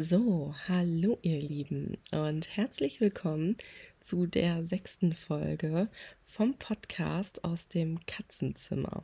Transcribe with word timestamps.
So, 0.00 0.54
hallo 0.68 1.18
ihr 1.22 1.40
Lieben 1.40 1.98
und 2.12 2.56
herzlich 2.56 3.00
willkommen 3.00 3.56
zu 3.98 4.26
der 4.26 4.64
sechsten 4.64 5.12
Folge 5.12 5.88
vom 6.24 6.54
Podcast 6.54 7.42
aus 7.42 7.66
dem 7.66 7.98
Katzenzimmer. 8.06 9.02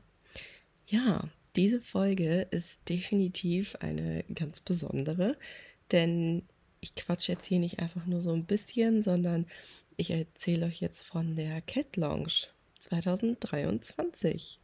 Ja, 0.87 1.29
diese 1.57 1.81
Folge 1.81 2.47
ist 2.53 2.79
definitiv 2.89 3.75
eine 3.81 4.23
ganz 4.37 4.61
besondere, 4.61 5.37
denn 5.91 6.45
ich 6.81 6.95
quatsche 6.95 7.33
jetzt 7.33 7.47
hier 7.47 7.59
nicht 7.59 7.81
einfach 7.81 8.07
nur 8.07 8.23
so 8.23 8.33
ein 8.33 8.45
bisschen, 8.45 9.03
sondern 9.03 9.47
ich 9.97 10.13
erzähle 10.13 10.67
euch 10.67 10.81
jetzt 10.81 11.03
von 11.03 11.35
der 11.35 11.61
Cat 11.63 11.97
Lounge 11.97 12.47
2023. 12.79 14.61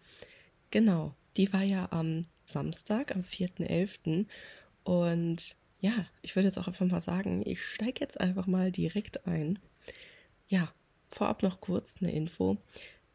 Genau, 0.71 1.13
die 1.37 1.53
war 1.53 1.65
ja 1.65 1.89
am 1.91 2.27
Samstag, 2.47 3.17
am 3.17 3.23
4.11. 3.23 4.27
Und 4.85 5.57
ja, 5.81 6.07
ich 6.23 6.37
würde 6.37 6.49
jetzt 6.49 6.59
auch 6.59 6.69
einfach 6.69 6.87
mal 6.87 7.01
sagen, 7.01 7.43
ich 7.45 7.63
steige 7.63 8.01
jetzt 8.01 8.21
einfach 8.21 8.47
mal 8.47 8.71
direkt 8.71 9.27
ein. 9.27 9.59
Ja, 10.49 10.73
vorab 11.11 11.43
noch 11.43 11.61
kurz 11.61 11.97
eine 12.01 12.13
Info. 12.13 12.59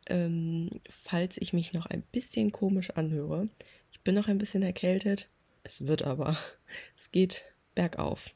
Ähm, 0.07 0.69
falls 0.89 1.37
ich 1.37 1.53
mich 1.53 1.73
noch 1.73 1.85
ein 1.85 2.01
bisschen 2.11 2.51
komisch 2.51 2.91
anhöre, 2.91 3.49
ich 3.91 4.01
bin 4.01 4.15
noch 4.15 4.27
ein 4.27 4.37
bisschen 4.37 4.63
erkältet, 4.63 5.27
es 5.63 5.87
wird 5.87 6.03
aber, 6.03 6.37
es 6.97 7.11
geht 7.11 7.43
bergauf. 7.73 8.33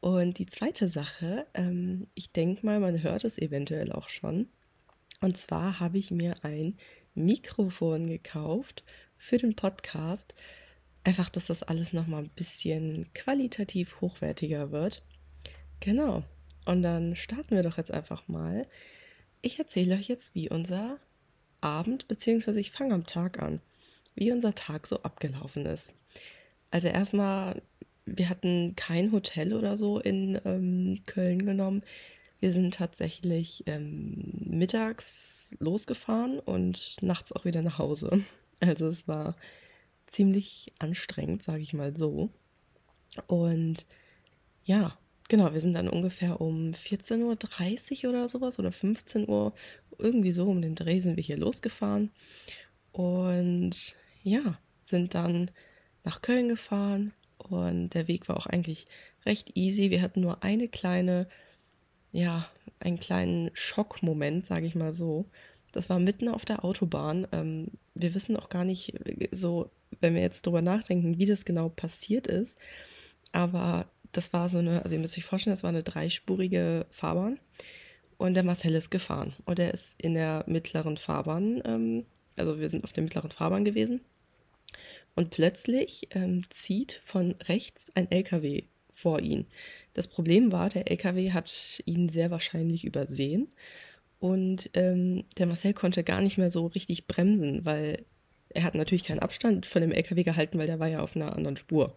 Und 0.00 0.38
die 0.38 0.46
zweite 0.46 0.88
Sache, 0.88 1.46
ähm, 1.54 2.06
ich 2.14 2.30
denke 2.30 2.64
mal, 2.64 2.78
man 2.78 3.02
hört 3.02 3.24
es 3.24 3.38
eventuell 3.38 3.92
auch 3.92 4.08
schon. 4.08 4.48
Und 5.20 5.36
zwar 5.38 5.80
habe 5.80 5.98
ich 5.98 6.10
mir 6.10 6.36
ein 6.44 6.76
Mikrofon 7.14 8.06
gekauft 8.06 8.84
für 9.16 9.38
den 9.38 9.56
Podcast. 9.56 10.34
Einfach, 11.06 11.30
dass 11.30 11.46
das 11.46 11.62
alles 11.62 11.92
nochmal 11.92 12.24
ein 12.24 12.30
bisschen 12.30 13.06
qualitativ 13.14 14.00
hochwertiger 14.00 14.72
wird. 14.72 15.04
Genau. 15.78 16.24
Und 16.64 16.82
dann 16.82 17.14
starten 17.14 17.54
wir 17.54 17.62
doch 17.62 17.76
jetzt 17.76 17.92
einfach 17.92 18.26
mal. 18.26 18.66
Ich 19.40 19.60
erzähle 19.60 19.94
euch 19.94 20.08
jetzt, 20.08 20.34
wie 20.34 20.50
unser 20.50 20.98
Abend, 21.60 22.08
beziehungsweise 22.08 22.58
ich 22.58 22.72
fange 22.72 22.92
am 22.92 23.06
Tag 23.06 23.40
an, 23.40 23.60
wie 24.16 24.32
unser 24.32 24.56
Tag 24.56 24.88
so 24.88 25.00
abgelaufen 25.04 25.64
ist. 25.64 25.92
Also 26.72 26.88
erstmal, 26.88 27.62
wir 28.04 28.28
hatten 28.28 28.74
kein 28.74 29.12
Hotel 29.12 29.52
oder 29.52 29.76
so 29.76 30.00
in 30.00 30.40
ähm, 30.44 31.02
Köln 31.06 31.46
genommen. 31.46 31.84
Wir 32.40 32.50
sind 32.50 32.74
tatsächlich 32.74 33.62
ähm, 33.66 34.42
mittags 34.44 35.54
losgefahren 35.60 36.40
und 36.40 36.96
nachts 37.00 37.30
auch 37.30 37.44
wieder 37.44 37.62
nach 37.62 37.78
Hause. 37.78 38.24
Also 38.58 38.88
es 38.88 39.06
war 39.06 39.36
ziemlich 40.06 40.72
anstrengend, 40.78 41.42
sage 41.42 41.62
ich 41.62 41.74
mal 41.74 41.96
so. 41.96 42.30
Und 43.26 43.86
ja, 44.64 44.98
genau, 45.28 45.52
wir 45.52 45.60
sind 45.60 45.74
dann 45.74 45.88
ungefähr 45.88 46.40
um 46.40 46.72
14.30 46.72 48.04
Uhr 48.04 48.10
oder 48.10 48.28
sowas 48.28 48.58
oder 48.58 48.72
15 48.72 49.28
Uhr, 49.28 49.54
irgendwie 49.98 50.32
so 50.32 50.44
um 50.44 50.60
den 50.62 50.74
Dreh 50.74 51.00
sind 51.00 51.16
wir 51.16 51.24
hier 51.24 51.38
losgefahren. 51.38 52.10
Und 52.92 53.94
ja, 54.22 54.58
sind 54.84 55.14
dann 55.14 55.50
nach 56.04 56.22
Köln 56.22 56.48
gefahren 56.48 57.12
und 57.38 57.90
der 57.90 58.08
Weg 58.08 58.28
war 58.28 58.36
auch 58.36 58.46
eigentlich 58.46 58.86
recht 59.24 59.56
easy. 59.56 59.90
Wir 59.90 60.02
hatten 60.02 60.20
nur 60.20 60.42
eine 60.42 60.68
kleine, 60.68 61.28
ja, 62.12 62.48
einen 62.80 63.00
kleinen 63.00 63.50
Schockmoment, 63.54 64.46
sage 64.46 64.66
ich 64.66 64.74
mal 64.74 64.92
so. 64.92 65.26
Das 65.72 65.90
war 65.90 65.98
mitten 65.98 66.28
auf 66.28 66.44
der 66.44 66.64
Autobahn. 66.64 67.26
Ähm, 67.32 67.68
wir 67.94 68.14
wissen 68.14 68.36
auch 68.36 68.48
gar 68.48 68.64
nicht 68.64 68.94
so, 69.30 69.70
wenn 70.00 70.14
wir 70.14 70.22
jetzt 70.22 70.46
drüber 70.46 70.62
nachdenken, 70.62 71.18
wie 71.18 71.26
das 71.26 71.44
genau 71.44 71.68
passiert 71.68 72.26
ist. 72.26 72.56
Aber 73.32 73.86
das 74.12 74.32
war 74.32 74.48
so 74.48 74.58
eine, 74.58 74.82
also 74.82 74.96
ihr 74.96 75.00
müsst 75.00 75.18
euch 75.18 75.24
vorstellen, 75.24 75.54
das 75.54 75.62
war 75.62 75.70
eine 75.70 75.82
dreispurige 75.82 76.86
Fahrbahn. 76.90 77.38
Und 78.18 78.34
der 78.34 78.44
Marcel 78.44 78.74
ist 78.74 78.90
gefahren. 78.90 79.34
Und 79.44 79.58
er 79.58 79.74
ist 79.74 79.94
in 79.98 80.14
der 80.14 80.44
mittleren 80.46 80.96
Fahrbahn, 80.96 81.62
ähm, 81.66 82.06
also 82.36 82.58
wir 82.58 82.68
sind 82.68 82.84
auf 82.84 82.92
der 82.92 83.02
mittleren 83.02 83.30
Fahrbahn 83.30 83.64
gewesen. 83.64 84.00
Und 85.14 85.30
plötzlich 85.30 86.08
ähm, 86.10 86.42
zieht 86.50 87.00
von 87.04 87.34
rechts 87.48 87.90
ein 87.94 88.10
LKW 88.10 88.64
vor 88.90 89.20
ihn. 89.20 89.46
Das 89.94 90.08
Problem 90.08 90.52
war, 90.52 90.68
der 90.68 90.90
LKW 90.90 91.32
hat 91.32 91.82
ihn 91.86 92.08
sehr 92.08 92.30
wahrscheinlich 92.30 92.84
übersehen 92.84 93.48
und 94.18 94.70
ähm, 94.74 95.24
der 95.38 95.46
Marcel 95.46 95.74
konnte 95.74 96.02
gar 96.04 96.20
nicht 96.20 96.38
mehr 96.38 96.50
so 96.50 96.66
richtig 96.66 97.06
bremsen, 97.06 97.64
weil 97.64 98.04
er 98.48 98.62
hat 98.62 98.74
natürlich 98.74 99.04
keinen 99.04 99.18
Abstand 99.18 99.66
von 99.66 99.82
dem 99.82 99.92
LKW 99.92 100.22
gehalten, 100.22 100.58
weil 100.58 100.66
der 100.66 100.80
war 100.80 100.88
ja 100.88 101.00
auf 101.00 101.16
einer 101.16 101.36
anderen 101.36 101.56
Spur. 101.56 101.94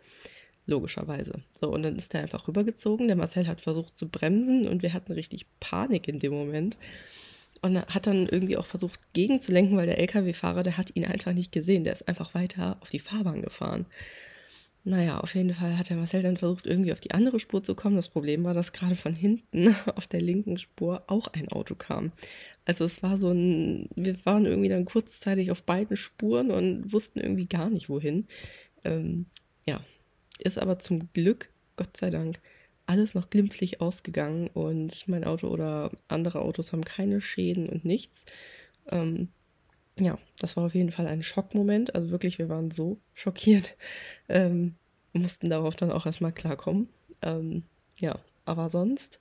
Logischerweise. 0.66 1.42
So, 1.60 1.72
und 1.72 1.82
dann 1.84 1.96
ist 1.96 2.14
er 2.14 2.22
einfach 2.22 2.48
rübergezogen. 2.48 3.08
Der 3.08 3.16
Marcel 3.16 3.48
hat 3.48 3.62
versucht 3.62 3.98
zu 3.98 4.08
bremsen 4.08 4.68
und 4.68 4.84
wir 4.84 4.94
hatten 4.94 5.14
richtig 5.14 5.48
Panik 5.60 6.08
in 6.08 6.20
dem 6.20 6.34
Moment. 6.34 6.78
Und 7.62 7.76
er 7.76 7.88
hat 7.88 8.08
dann 8.08 8.28
irgendwie 8.28 8.58
auch 8.58 8.66
versucht 8.66 9.00
gegenzulenken, 9.14 9.78
weil 9.78 9.88
der 9.88 10.00
LKW-Fahrer, 10.00 10.64
der 10.64 10.78
hat 10.78 10.96
ihn 10.96 11.06
einfach 11.06 11.34
nicht 11.34 11.52
gesehen. 11.52 11.84
Der 11.84 11.94
ist 11.94 12.08
einfach 12.08 12.34
weiter 12.36 12.78
auf 12.82 12.90
die 12.90 13.00
Fahrbahn 13.00 13.42
gefahren. 13.42 13.86
Naja, 14.90 15.20
auf 15.20 15.36
jeden 15.36 15.54
Fall 15.54 15.78
hat 15.78 15.92
der 15.92 15.98
Marcel 15.98 16.24
dann 16.24 16.38
versucht, 16.38 16.66
irgendwie 16.66 16.92
auf 16.92 17.00
die 17.00 17.12
andere 17.12 17.40
Spur 17.40 17.64
zu 17.64 17.76
kommen. 17.76 17.96
Das 17.96 18.10
Problem 18.10 18.44
war, 18.44 18.56
dass 18.56 18.74
gerade 18.74 18.96
von 18.96 19.14
hinten 19.14 19.76
auf 19.96 20.08
der 20.08 20.20
linken 20.20 20.58
Spur 20.58 21.04
auch 21.06 21.28
ein 21.28 21.48
Auto 21.50 21.76
kam. 21.76 22.12
Also 22.66 22.86
es 22.86 23.04
war 23.04 23.16
so 23.16 23.30
ein, 23.30 23.88
wir 23.96 24.16
waren 24.26 24.48
irgendwie 24.48 24.70
dann 24.70 24.86
kurzzeitig 24.86 25.52
auf 25.52 25.62
beiden 25.62 25.96
Spuren 25.96 26.50
und 26.50 26.92
wussten 26.92 27.20
irgendwie 27.20 27.46
gar 27.46 27.70
nicht 27.70 27.88
wohin. 27.88 28.26
Ähm, 28.84 29.28
ja, 29.68 29.80
ist 30.40 30.58
aber 30.58 30.80
zum 30.80 31.14
Glück, 31.14 31.52
Gott 31.76 31.96
sei 31.96 32.10
Dank, 32.10 32.40
alles 32.88 33.14
noch 33.14 33.30
glimpflich 33.30 33.82
ausgegangen 33.82 34.48
und 34.48 35.08
mein 35.08 35.24
Auto 35.24 35.50
oder 35.50 35.92
andere 36.08 36.42
Autos 36.42 36.74
haben 36.74 36.84
keine 36.84 37.22
Schäden 37.22 37.70
und 37.70 37.86
nichts. 37.86 38.26
Ähm, 38.90 39.30
ja, 40.06 40.18
das 40.40 40.58
war 40.58 40.66
auf 40.66 40.76
jeden 40.76 40.92
Fall 40.92 41.08
ein 41.08 41.24
Schockmoment. 41.24 41.96
Also 41.96 42.10
wirklich, 42.10 42.40
wir 42.40 42.50
waren 42.50 42.72
so 42.72 43.00
schockiert, 43.14 43.76
ähm, 44.30 44.76
mussten 45.14 45.50
darauf 45.50 45.76
dann 45.76 45.92
auch 45.92 46.06
erstmal 46.06 46.34
klarkommen. 46.34 46.90
Ähm, 47.22 47.64
ja, 47.98 48.20
aber 48.46 48.70
sonst 48.70 49.20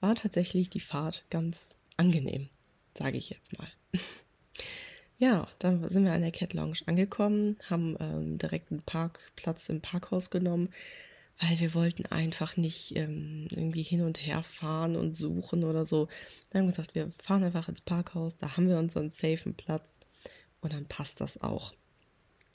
war 0.00 0.14
tatsächlich 0.14 0.70
die 0.70 0.80
Fahrt 0.80 1.24
ganz 1.30 1.74
angenehm, 1.96 2.48
sage 2.98 3.18
ich 3.18 3.30
jetzt 3.30 3.58
mal. 3.58 3.68
ja, 5.18 5.46
dann 5.58 5.88
sind 5.90 6.04
wir 6.04 6.12
an 6.12 6.22
der 6.22 6.32
Cat 6.32 6.54
Lounge 6.54 6.78
angekommen, 6.86 7.58
haben 7.68 7.96
ähm, 8.00 8.38
direkt 8.38 8.70
einen 8.70 8.82
Parkplatz 8.82 9.68
im 9.68 9.80
Parkhaus 9.80 10.30
genommen, 10.30 10.70
weil 11.40 11.58
wir 11.60 11.74
wollten 11.74 12.06
einfach 12.06 12.56
nicht 12.56 12.96
ähm, 12.96 13.48
irgendwie 13.50 13.82
hin 13.82 14.02
und 14.02 14.24
her 14.24 14.42
fahren 14.42 14.96
und 14.96 15.16
suchen 15.16 15.64
oder 15.64 15.84
so. 15.84 16.08
Dann 16.50 16.60
haben 16.60 16.68
wir 16.68 16.72
gesagt, 16.72 16.94
wir 16.94 17.12
fahren 17.22 17.44
einfach 17.44 17.68
ins 17.68 17.80
Parkhaus, 17.80 18.36
da 18.36 18.56
haben 18.56 18.68
wir 18.68 18.78
unseren 18.78 19.10
safen 19.10 19.54
Platz 19.54 19.99
und 20.60 20.72
dann 20.72 20.86
passt 20.86 21.20
das 21.20 21.40
auch. 21.40 21.72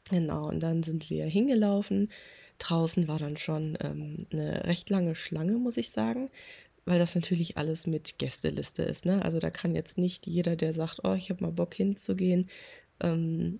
Genau, 0.09 0.47
und 0.49 0.59
dann 0.59 0.83
sind 0.83 1.09
wir 1.09 1.25
hingelaufen. 1.25 2.11
Draußen 2.59 3.07
war 3.07 3.17
dann 3.17 3.37
schon 3.37 3.77
ähm, 3.81 4.27
eine 4.31 4.65
recht 4.65 4.89
lange 4.89 5.15
Schlange, 5.15 5.53
muss 5.53 5.77
ich 5.77 5.89
sagen, 5.89 6.29
weil 6.85 6.99
das 6.99 7.15
natürlich 7.15 7.57
alles 7.57 7.87
mit 7.87 8.17
Gästeliste 8.19 8.83
ist. 8.83 9.05
Ne? 9.05 9.23
Also 9.23 9.39
da 9.39 9.49
kann 9.49 9.75
jetzt 9.75 9.97
nicht 9.97 10.27
jeder, 10.27 10.55
der 10.55 10.73
sagt, 10.73 11.01
oh, 11.03 11.13
ich 11.13 11.29
habe 11.29 11.43
mal 11.43 11.51
Bock 11.51 11.73
hinzugehen, 11.73 12.47
ähm, 13.01 13.59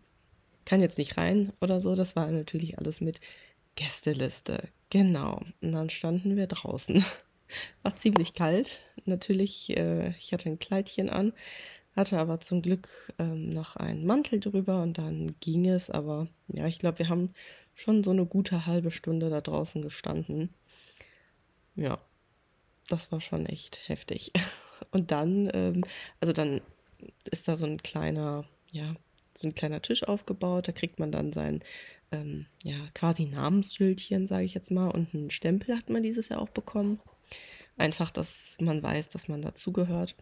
kann 0.65 0.81
jetzt 0.81 0.97
nicht 0.97 1.17
rein 1.17 1.51
oder 1.61 1.81
so. 1.81 1.95
Das 1.95 2.15
war 2.15 2.29
natürlich 2.31 2.77
alles 2.77 3.01
mit 3.01 3.19
Gästeliste. 3.75 4.69
Genau. 4.89 5.41
Und 5.61 5.71
dann 5.71 5.89
standen 5.89 6.35
wir 6.35 6.47
draußen. 6.47 7.03
War 7.83 7.95
ziemlich 7.97 8.33
kalt. 8.33 8.79
Natürlich, 9.05 9.75
äh, 9.77 10.09
ich 10.17 10.33
hatte 10.33 10.49
ein 10.49 10.59
Kleidchen 10.59 11.09
an 11.09 11.33
hatte 11.95 12.19
aber 12.19 12.39
zum 12.39 12.61
Glück 12.61 13.13
ähm, 13.19 13.49
noch 13.49 13.75
einen 13.75 14.05
Mantel 14.05 14.39
drüber 14.39 14.81
und 14.81 14.97
dann 14.97 15.35
ging 15.39 15.67
es. 15.67 15.89
Aber 15.89 16.27
ja, 16.47 16.67
ich 16.67 16.79
glaube, 16.79 16.99
wir 16.99 17.09
haben 17.09 17.33
schon 17.73 18.03
so 18.03 18.11
eine 18.11 18.25
gute 18.25 18.65
halbe 18.65 18.91
Stunde 18.91 19.29
da 19.29 19.41
draußen 19.41 19.81
gestanden. 19.81 20.49
Ja, 21.75 21.99
das 22.89 23.11
war 23.11 23.21
schon 23.21 23.45
echt 23.45 23.87
heftig. 23.87 24.31
Und 24.91 25.11
dann, 25.11 25.49
ähm, 25.53 25.83
also 26.19 26.33
dann 26.33 26.61
ist 27.31 27.47
da 27.47 27.55
so 27.55 27.65
ein 27.65 27.81
kleiner, 27.81 28.45
ja, 28.71 28.95
so 29.33 29.47
ein 29.47 29.55
kleiner 29.55 29.81
Tisch 29.81 30.03
aufgebaut. 30.03 30.67
Da 30.67 30.71
kriegt 30.71 30.99
man 30.99 31.11
dann 31.11 31.33
sein, 31.33 31.61
ähm, 32.11 32.45
ja, 32.63 32.77
quasi 32.93 33.25
Namensschildchen, 33.25 34.27
sage 34.27 34.45
ich 34.45 34.53
jetzt 34.53 34.71
mal. 34.71 34.89
Und 34.89 35.13
einen 35.13 35.31
Stempel 35.31 35.75
hat 35.75 35.89
man 35.89 36.03
dieses 36.03 36.29
Jahr 36.29 36.41
auch 36.41 36.49
bekommen. 36.49 36.99
Einfach, 37.77 38.11
dass 38.11 38.57
man 38.61 38.81
weiß, 38.81 39.09
dass 39.09 39.27
man 39.27 39.41
dazugehört. 39.41 40.15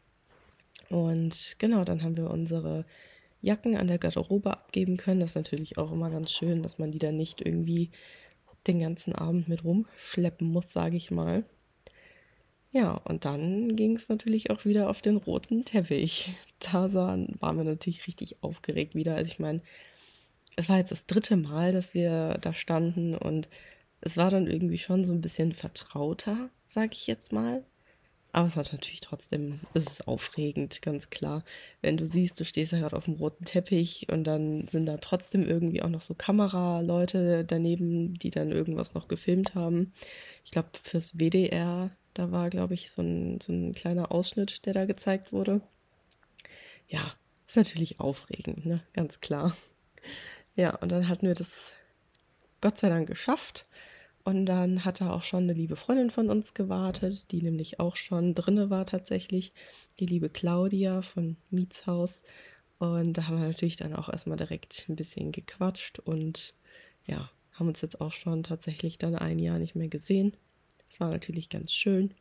Und 0.89 1.55
genau, 1.59 1.83
dann 1.83 2.03
haben 2.03 2.17
wir 2.17 2.29
unsere 2.29 2.85
Jacken 3.41 3.75
an 3.75 3.87
der 3.87 3.97
Garderobe 3.97 4.51
abgeben 4.51 4.97
können. 4.97 5.19
Das 5.19 5.31
ist 5.31 5.35
natürlich 5.35 5.77
auch 5.77 5.91
immer 5.91 6.09
ganz 6.09 6.31
schön, 6.31 6.63
dass 6.63 6.79
man 6.79 6.91
die 6.91 6.99
dann 6.99 7.17
nicht 7.17 7.41
irgendwie 7.45 7.91
den 8.67 8.79
ganzen 8.79 9.13
Abend 9.13 9.47
mit 9.49 9.63
rumschleppen 9.63 10.47
muss, 10.47 10.71
sage 10.71 10.95
ich 10.95 11.11
mal. 11.11 11.43
Ja, 12.71 12.93
und 13.05 13.25
dann 13.25 13.75
ging 13.75 13.95
es 13.95 14.09
natürlich 14.09 14.49
auch 14.49 14.65
wieder 14.65 14.89
auf 14.89 15.01
den 15.01 15.17
roten 15.17 15.65
Teppich. 15.65 16.33
Da 16.59 16.91
waren 16.93 17.57
wir 17.57 17.63
natürlich 17.63 18.07
richtig 18.07 18.41
aufgeregt 18.41 18.95
wieder. 18.95 19.15
Also 19.15 19.31
ich 19.31 19.39
meine, 19.39 19.61
es 20.55 20.69
war 20.69 20.77
jetzt 20.77 20.91
das 20.91 21.05
dritte 21.05 21.35
Mal, 21.35 21.71
dass 21.71 21.93
wir 21.93 22.37
da 22.41 22.53
standen 22.53 23.15
und 23.15 23.49
es 24.01 24.17
war 24.17 24.31
dann 24.31 24.47
irgendwie 24.47 24.77
schon 24.77 25.05
so 25.05 25.13
ein 25.13 25.21
bisschen 25.21 25.53
vertrauter, 25.53 26.49
sage 26.65 26.91
ich 26.93 27.07
jetzt 27.07 27.31
mal. 27.31 27.63
Aber 28.35 28.47
es 28.47 28.57
war 28.57 28.63
natürlich 28.63 29.01
trotzdem, 29.01 29.59
es 29.75 29.83
ist 29.85 30.07
aufregend, 30.07 30.81
ganz 30.81 31.11
klar. 31.11 31.43
Wenn 31.81 31.97
du 31.97 32.07
siehst, 32.07 32.39
du 32.39 32.45
stehst 32.45 32.71
ja 32.71 32.79
gerade 32.79 32.97
auf 32.97 33.05
dem 33.05 33.13
roten 33.13 33.45
Teppich 33.45 34.07
und 34.11 34.23
dann 34.23 34.67
sind 34.69 34.87
da 34.87 34.97
trotzdem 34.97 35.47
irgendwie 35.47 35.83
auch 35.83 35.89
noch 35.89 36.01
so 36.01 36.15
Kameraleute 36.15 37.45
daneben, 37.45 38.15
die 38.15 38.31
dann 38.31 38.51
irgendwas 38.51 38.95
noch 38.95 39.07
gefilmt 39.07 39.53
haben. 39.53 39.93
Ich 40.43 40.49
glaube, 40.49 40.69
fürs 40.81 41.13
WDR, 41.19 41.91
da 42.15 42.31
war, 42.31 42.49
glaube 42.49 42.73
ich, 42.73 42.89
so 42.89 43.03
ein, 43.03 43.39
so 43.39 43.53
ein 43.53 43.75
kleiner 43.75 44.11
Ausschnitt, 44.11 44.65
der 44.65 44.73
da 44.73 44.85
gezeigt 44.85 45.31
wurde. 45.31 45.61
Ja, 46.87 47.13
ist 47.47 47.55
natürlich 47.55 47.99
aufregend, 47.99 48.65
ne? 48.65 48.81
Ganz 48.93 49.21
klar. 49.21 49.55
Ja, 50.55 50.75
und 50.77 50.91
dann 50.91 51.07
hatten 51.07 51.27
wir 51.27 51.35
das 51.35 51.71
Gott 52.61 52.79
sei 52.79 52.89
Dank 52.89 53.07
geschafft. 53.07 53.67
Und 54.25 54.45
dann 54.45 54.85
hat 54.85 55.01
da 55.01 55.11
auch 55.11 55.23
schon 55.23 55.43
eine 55.43 55.53
liebe 55.53 55.75
Freundin 55.75 56.09
von 56.09 56.29
uns 56.29 56.53
gewartet, 56.53 57.31
die 57.31 57.41
nämlich 57.41 57.79
auch 57.81 57.97
schon 57.97 58.35
drinne 58.35 58.69
war 58.69 58.85
tatsächlich, 58.85 59.53
die 59.99 60.05
liebe 60.05 60.29
Claudia 60.29 61.01
von 61.01 61.35
Mietshaus. 61.49 62.21
Und 62.79 63.17
da 63.17 63.27
haben 63.27 63.37
wir 63.37 63.47
natürlich 63.47 63.75
dann 63.75 63.93
auch 63.93 64.09
erstmal 64.09 64.37
direkt 64.37 64.85
ein 64.87 64.95
bisschen 64.95 65.31
gequatscht 65.31 65.99
und 65.99 66.53
ja, 67.05 67.29
haben 67.51 67.67
uns 67.67 67.81
jetzt 67.81 67.99
auch 67.99 68.11
schon 68.11 68.43
tatsächlich 68.43 68.97
dann 68.97 69.15
ein 69.15 69.39
Jahr 69.39 69.59
nicht 69.59 69.75
mehr 69.75 69.89
gesehen. 69.89 70.35
Das 70.87 70.99
war 71.01 71.09
natürlich 71.09 71.49
ganz 71.49 71.73
schön. 71.73 72.13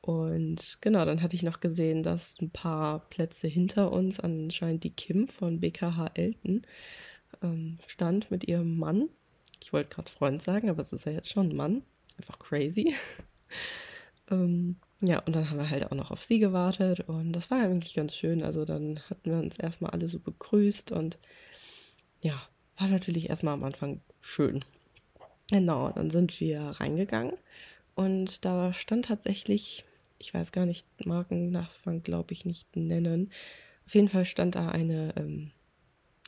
Und 0.00 0.78
genau, 0.80 1.04
dann 1.04 1.22
hatte 1.22 1.34
ich 1.34 1.42
noch 1.42 1.60
gesehen, 1.60 2.02
dass 2.02 2.40
ein 2.40 2.50
paar 2.50 3.08
Plätze 3.08 3.48
hinter 3.48 3.90
uns 3.90 4.20
anscheinend 4.20 4.84
die 4.84 4.90
Kim 4.90 5.28
von 5.28 5.60
BKH 5.60 6.10
Elten 6.14 6.62
ähm, 7.42 7.78
stand 7.86 8.30
mit 8.30 8.46
ihrem 8.46 8.78
Mann 8.78 9.08
ich 9.64 9.72
wollte 9.72 9.88
gerade 9.88 10.10
Freund 10.10 10.42
sagen, 10.42 10.68
aber 10.68 10.82
es 10.82 10.92
ist 10.92 11.06
ja 11.06 11.12
jetzt 11.12 11.30
schon 11.30 11.48
ein 11.48 11.56
Mann. 11.56 11.82
Einfach 12.18 12.38
crazy. 12.38 12.94
ähm, 14.30 14.76
ja, 15.00 15.20
und 15.20 15.34
dann 15.34 15.48
haben 15.48 15.56
wir 15.56 15.70
halt 15.70 15.86
auch 15.86 15.96
noch 15.96 16.10
auf 16.10 16.22
sie 16.22 16.38
gewartet 16.38 17.00
und 17.08 17.32
das 17.32 17.50
war 17.50 17.62
eigentlich 17.62 17.94
ganz 17.94 18.14
schön. 18.14 18.42
Also 18.42 18.66
dann 18.66 19.00
hatten 19.08 19.30
wir 19.30 19.38
uns 19.38 19.58
erstmal 19.58 19.92
alle 19.92 20.06
so 20.06 20.18
begrüßt 20.18 20.92
und 20.92 21.16
ja, 22.22 22.40
war 22.76 22.88
natürlich 22.88 23.30
erstmal 23.30 23.54
am 23.54 23.64
Anfang 23.64 24.02
schön. 24.20 24.62
Genau, 25.50 25.90
dann 25.90 26.10
sind 26.10 26.38
wir 26.40 26.60
reingegangen 26.60 27.32
und 27.94 28.44
da 28.44 28.74
stand 28.74 29.06
tatsächlich, 29.06 29.86
ich 30.18 30.34
weiß 30.34 30.52
gar 30.52 30.66
nicht, 30.66 30.86
Markennachfang 31.06 32.02
glaube 32.02 32.34
ich 32.34 32.44
nicht 32.44 32.76
nennen. 32.76 33.32
Auf 33.86 33.94
jeden 33.94 34.10
Fall 34.10 34.26
stand 34.26 34.56
da 34.56 34.68
eine 34.68 35.14
ähm, 35.16 35.52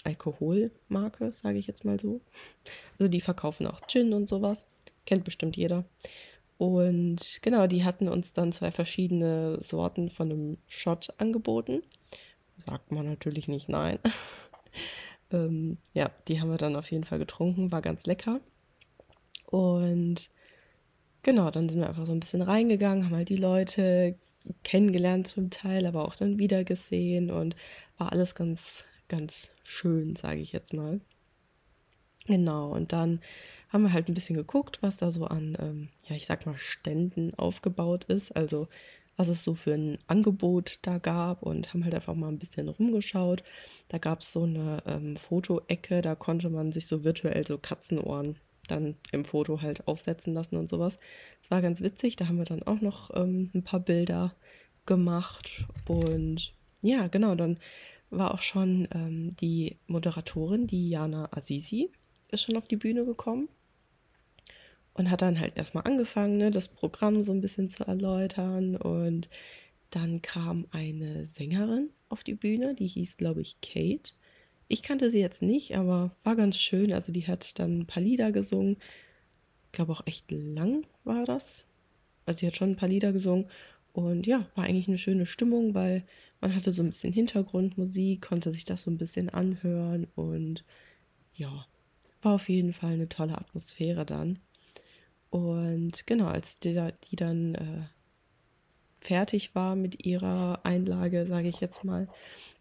Alkoholmarke, 0.07 1.33
sage 1.33 1.59
ich 1.59 1.67
jetzt 1.67 1.85
mal 1.85 1.99
so. 2.01 2.21
Also 2.99 3.11
die 3.11 3.21
verkaufen 3.21 3.67
auch 3.67 3.81
Gin 3.87 4.13
und 4.13 4.29
sowas. 4.29 4.65
Kennt 5.05 5.25
bestimmt 5.25 5.57
jeder. 5.57 5.85
Und 6.59 7.41
genau, 7.43 7.67
die 7.67 7.85
hatten 7.85 8.09
uns 8.09 8.33
dann 8.33 8.53
zwei 8.53 8.71
verschiedene 8.71 9.59
Sorten 9.63 10.09
von 10.09 10.31
einem 10.31 10.59
Shot 10.69 11.13
angeboten. 11.19 11.83
Sagt 12.59 12.93
man 12.93 13.07
natürlich 13.07 13.49
nicht 13.49 13.69
nein. 13.69 13.99
ähm, 15.31 15.77
ja, 15.93 16.11
die 16.29 16.41
haben 16.41 16.51
wir 16.51 16.57
dann 16.57 16.77
auf 16.77 16.91
jeden 16.91 17.05
Fall 17.05 17.19
getrunken, 17.19 17.73
war 17.73 17.83
ganz 17.83 18.07
lecker. 18.07 18.41
Und 19.47 20.31
genau, 21.23 21.51
dann 21.51 21.69
sind 21.69 21.81
wir 21.83 21.89
einfach 21.89 22.07
so 22.07 22.13
ein 22.13 22.21
bisschen 22.21 22.43
reingegangen, 22.43 23.05
haben 23.05 23.17
halt 23.17 23.29
die 23.29 23.37
Leute 23.37 24.17
kennengelernt 24.65 25.29
zum 25.29 25.51
Teil, 25.51 25.87
aber 25.87 26.07
auch 26.07 26.15
dann 26.15 26.39
wieder 26.39 26.65
gesehen 26.65 27.31
und 27.31 27.57
war 27.99 28.13
alles 28.13 28.35
ganz, 28.35 28.85
ganz 29.09 29.51
schön, 29.63 30.17
sage 30.17 30.41
ich 30.41 30.53
jetzt 30.53 30.73
mal. 30.73 31.01
Genau, 32.27 32.71
und 32.71 32.93
dann 32.93 33.21
haben 33.69 33.85
wir 33.85 33.93
halt 33.93 34.09
ein 34.09 34.15
bisschen 34.15 34.37
geguckt, 34.37 34.79
was 34.83 34.97
da 34.97 35.11
so 35.11 35.27
an, 35.27 35.57
ähm, 35.61 35.89
ja, 36.09 36.17
ich 36.17 36.27
sag 36.27 36.47
mal, 36.47 36.57
Ständen 36.57 37.35
aufgebaut 37.35 38.05
ist. 38.05 38.33
Also, 38.33 38.69
was 39.17 39.29
es 39.29 39.45
so 39.45 39.55
für 39.55 39.73
ein 39.73 39.99
Angebot 40.07 40.79
da 40.83 40.99
gab 40.99 41.43
und 41.43 41.73
haben 41.73 41.85
halt 41.85 41.95
einfach 41.95 42.15
mal 42.15 42.29
ein 42.29 42.39
bisschen 42.39 42.69
rumgeschaut. 42.69 43.43
Da 43.89 43.99
gab 43.99 44.21
es 44.21 44.33
so 44.33 44.43
eine 44.43 44.83
ähm, 44.87 45.17
Fotoecke, 45.17 46.03
da 46.03 46.15
konnte 46.15 46.51
man 46.51 46.73
sich 46.73 46.87
so 46.87 47.03
virtuell 47.03 47.47
so 47.47 47.59
Katzenohren 47.59 48.37
dann 48.69 48.97
im 49.13 49.25
Foto 49.25 49.63
halt 49.63 49.87
aufsetzen 49.87 50.35
lassen 50.35 50.57
und 50.57 50.69
sowas. 50.69 50.99
Das 51.41 51.51
war 51.51 51.63
ganz 51.63 51.81
witzig, 51.81 52.17
da 52.17 52.29
haben 52.29 52.39
wir 52.39 52.45
dann 52.45 52.63
auch 52.63 52.81
noch 52.81 53.11
ähm, 53.15 53.51
ein 53.55 53.63
paar 53.63 53.81
Bilder 53.81 54.35
gemacht 54.87 55.67
und 55.89 56.53
ja, 56.83 57.09
genau, 57.09 57.35
dann 57.35 57.59
war 58.11 58.35
auch 58.35 58.43
schon 58.43 58.89
ähm, 58.93 59.35
die 59.37 59.77
Moderatorin, 59.87 60.67
die 60.67 60.91
Jana 60.91 61.29
Azizi, 61.33 61.91
ist 62.31 62.43
schon 62.43 62.57
auf 62.57 62.67
die 62.67 62.77
Bühne 62.77 63.05
gekommen 63.05 63.49
und 64.97 65.11
hat 65.11 65.23
dann 65.23 65.39
halt 65.39 65.57
erstmal 65.57 65.85
angefangen, 65.85 66.39
ne, 66.39 66.51
das 66.51 66.69
Programm 66.69 67.23
so 67.23 67.33
ein 67.33 67.41
bisschen 67.41 67.69
zu 67.69 67.85
erläutern. 67.85 68.77
Und 68.77 69.29
dann 69.91 70.23
kam 70.23 70.67
eine 70.71 71.27
Sängerin 71.27 71.91
auf 72.09 72.25
die 72.25 72.35
Bühne, 72.35 72.75
die 72.75 72.87
hieß, 72.87 73.17
glaube 73.17 73.43
ich, 73.43 73.61
Kate. 73.61 74.13
Ich 74.69 74.83
kannte 74.83 75.11
sie 75.11 75.21
jetzt 75.21 75.43
nicht, 75.43 75.77
aber 75.77 76.17
war 76.25 76.35
ganz 76.35 76.57
schön. 76.57 76.93
Also 76.93 77.13
die 77.13 77.27
hat 77.27 77.59
dann 77.59 77.81
ein 77.81 77.87
paar 77.87 78.03
Lieder 78.03 78.33
gesungen. 78.33 78.79
Ich 79.67 79.73
glaube 79.73 79.93
auch 79.93 80.07
echt 80.07 80.31
lang 80.31 80.85
war 81.05 81.25
das. 81.25 81.67
Also 82.25 82.41
sie 82.41 82.47
hat 82.47 82.57
schon 82.57 82.71
ein 82.71 82.77
paar 82.77 82.89
Lieder 82.89 83.13
gesungen. 83.13 83.47
Und 83.93 84.27
ja, 84.27 84.47
war 84.55 84.65
eigentlich 84.65 84.89
eine 84.89 84.99
schöne 84.99 85.27
Stimmung, 85.27 85.75
weil 85.75 86.05
man 86.47 86.55
hatte 86.55 86.73
so 86.73 86.85
ein 86.85 86.91
bisschen 86.91 87.13
Hintergrundmusik, 87.13 88.23
konnte 88.23 88.53
sich 88.53 88.65
das 88.65 88.83
so 88.85 88.91
ein 88.93 88.99
bisschen 88.99 89.29
anhören 89.29 90.07
und 90.15 90.65
ja, 91.35 91.67
war 92.23 92.35
auf 92.37 92.49
jeden 92.49 92.73
Fall 92.73 92.93
eine 92.93 93.09
tolle 93.09 93.37
Atmosphäre 93.37 94.07
dann. 94.07 94.39
Und 95.31 96.07
genau, 96.07 96.27
als 96.27 96.61
die, 96.61 96.81
die 97.11 97.17
dann 97.17 97.57
äh, 97.57 97.87
fertig 99.01 99.57
war 99.57 99.75
mit 99.75 100.07
ihrer 100.07 100.61
Einlage, 100.63 101.27
sage 101.27 101.49
ich 101.49 101.59
jetzt 101.59 101.83
mal, 101.83 102.07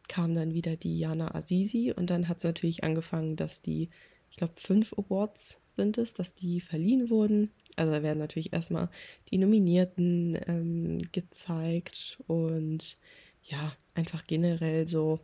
kam 0.08 0.34
dann 0.34 0.56
wieder 0.56 0.78
die 0.78 0.98
Jana 0.98 1.36
Azizi 1.36 1.94
und 1.96 2.10
dann 2.10 2.28
hat 2.28 2.40
es 2.40 2.44
natürlich 2.44 2.84
angefangen, 2.84 3.36
dass 3.36 3.62
die, 3.62 3.90
ich 4.32 4.38
glaube, 4.38 4.54
fünf 4.56 4.94
Awards 4.94 5.58
sind 5.76 6.00
es, 6.00 6.16
dass 6.16 6.34
die 6.34 6.60
verliehen 6.60 7.12
wurden. 7.12 7.52
Also 7.76 7.92
da 7.92 8.02
werden 8.02 8.18
natürlich 8.18 8.52
erstmal 8.52 8.90
die 9.30 9.38
Nominierten 9.38 10.40
ähm, 10.48 10.98
gezeigt 11.12 12.18
und 12.26 12.98
ja, 13.46 13.74
einfach 13.94 14.26
generell 14.28 14.88
so 14.88 15.20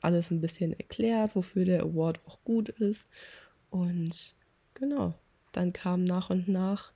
alles 0.00 0.30
ein 0.30 0.40
bisschen 0.40 0.72
erklärt, 0.72 1.34
wofür 1.34 1.64
der 1.64 1.82
Award 1.82 2.20
auch 2.26 2.42
gut 2.44 2.68
ist. 2.68 3.08
Und 3.70 4.34
genau, 4.74 5.14
dann 5.52 5.72
kamen 5.72 6.04
nach 6.04 6.30
und 6.30 6.48
nach 6.48 6.92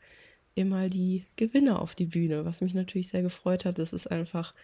immer 0.55 0.89
die 0.89 1.25
Gewinner 1.37 1.81
auf 1.81 1.95
die 1.95 2.07
Bühne, 2.07 2.45
was 2.45 2.61
mich 2.61 2.75
natürlich 2.75 3.09
sehr 3.09 3.23
gefreut 3.23 3.65
hat. 3.65 3.79
Es 3.79 3.93
ist 3.93 4.11
einfach 4.11 4.55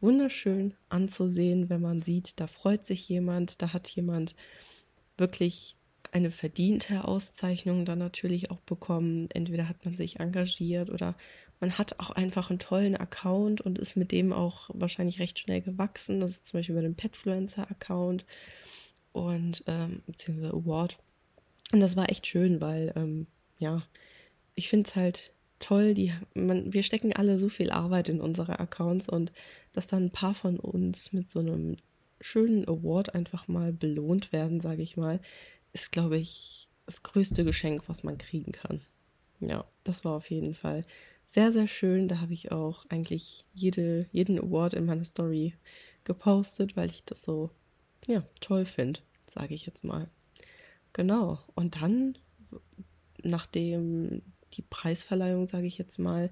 wunderschön 0.00 0.74
anzusehen, 0.88 1.68
wenn 1.70 1.80
man 1.80 2.02
sieht, 2.02 2.38
da 2.40 2.46
freut 2.46 2.86
sich 2.86 3.08
jemand, 3.08 3.62
da 3.62 3.72
hat 3.72 3.88
jemand 3.88 4.36
wirklich 5.16 5.76
eine 6.12 6.30
verdiente 6.30 7.04
Auszeichnung 7.06 7.84
dann 7.84 7.98
natürlich 7.98 8.50
auch 8.50 8.60
bekommen. 8.60 9.28
Entweder 9.32 9.68
hat 9.68 9.84
man 9.84 9.94
sich 9.94 10.20
engagiert 10.20 10.90
oder 10.90 11.16
man 11.64 11.78
hat 11.78 11.98
auch 11.98 12.10
einfach 12.10 12.50
einen 12.50 12.58
tollen 12.58 12.94
Account 12.94 13.62
und 13.62 13.78
ist 13.78 13.96
mit 13.96 14.12
dem 14.12 14.34
auch 14.34 14.68
wahrscheinlich 14.74 15.18
recht 15.18 15.38
schnell 15.38 15.62
gewachsen. 15.62 16.20
Das 16.20 16.32
ist 16.32 16.46
zum 16.46 16.58
Beispiel 16.58 16.74
bei 16.74 16.82
dem 16.82 16.94
Petfluencer-Account 16.94 18.26
und 19.12 19.64
ähm, 19.66 20.02
beziehungsweise 20.06 20.52
Award. 20.52 20.98
Und 21.72 21.80
das 21.80 21.96
war 21.96 22.10
echt 22.10 22.26
schön, 22.26 22.60
weil 22.60 22.92
ähm, 22.96 23.28
ja, 23.58 23.82
ich 24.54 24.68
finde 24.68 24.90
es 24.90 24.94
halt 24.94 25.32
toll, 25.58 25.94
die, 25.94 26.12
man, 26.34 26.74
wir 26.74 26.82
stecken 26.82 27.14
alle 27.14 27.38
so 27.38 27.48
viel 27.48 27.70
Arbeit 27.70 28.10
in 28.10 28.20
unsere 28.20 28.58
Accounts 28.58 29.08
und 29.08 29.32
dass 29.72 29.86
dann 29.86 30.04
ein 30.04 30.12
paar 30.12 30.34
von 30.34 30.60
uns 30.60 31.14
mit 31.14 31.30
so 31.30 31.38
einem 31.38 31.78
schönen 32.20 32.68
Award 32.68 33.14
einfach 33.14 33.48
mal 33.48 33.72
belohnt 33.72 34.34
werden, 34.34 34.60
sage 34.60 34.82
ich 34.82 34.98
mal, 34.98 35.18
ist, 35.72 35.92
glaube 35.92 36.18
ich, 36.18 36.68
das 36.84 37.02
größte 37.02 37.42
Geschenk, 37.42 37.88
was 37.88 38.04
man 38.04 38.18
kriegen 38.18 38.52
kann. 38.52 38.82
Ja, 39.40 39.64
das 39.82 40.04
war 40.04 40.12
auf 40.12 40.28
jeden 40.28 40.54
Fall 40.54 40.84
sehr, 41.34 41.50
sehr 41.50 41.66
schön. 41.66 42.06
Da 42.06 42.20
habe 42.20 42.32
ich 42.32 42.52
auch 42.52 42.84
eigentlich 42.90 43.44
jede, 43.52 44.06
jeden 44.12 44.38
Award 44.38 44.74
in 44.74 44.86
meiner 44.86 45.04
Story 45.04 45.54
gepostet, 46.04 46.76
weil 46.76 46.90
ich 46.90 47.02
das 47.04 47.22
so 47.22 47.50
ja, 48.06 48.22
toll 48.40 48.64
finde, 48.64 49.00
sage 49.28 49.52
ich 49.52 49.66
jetzt 49.66 49.82
mal. 49.82 50.08
Genau. 50.92 51.40
Und 51.56 51.82
dann, 51.82 52.16
nachdem 53.24 54.22
die 54.52 54.62
Preisverleihung, 54.62 55.48
sage 55.48 55.66
ich 55.66 55.76
jetzt 55.76 55.98
mal, 55.98 56.30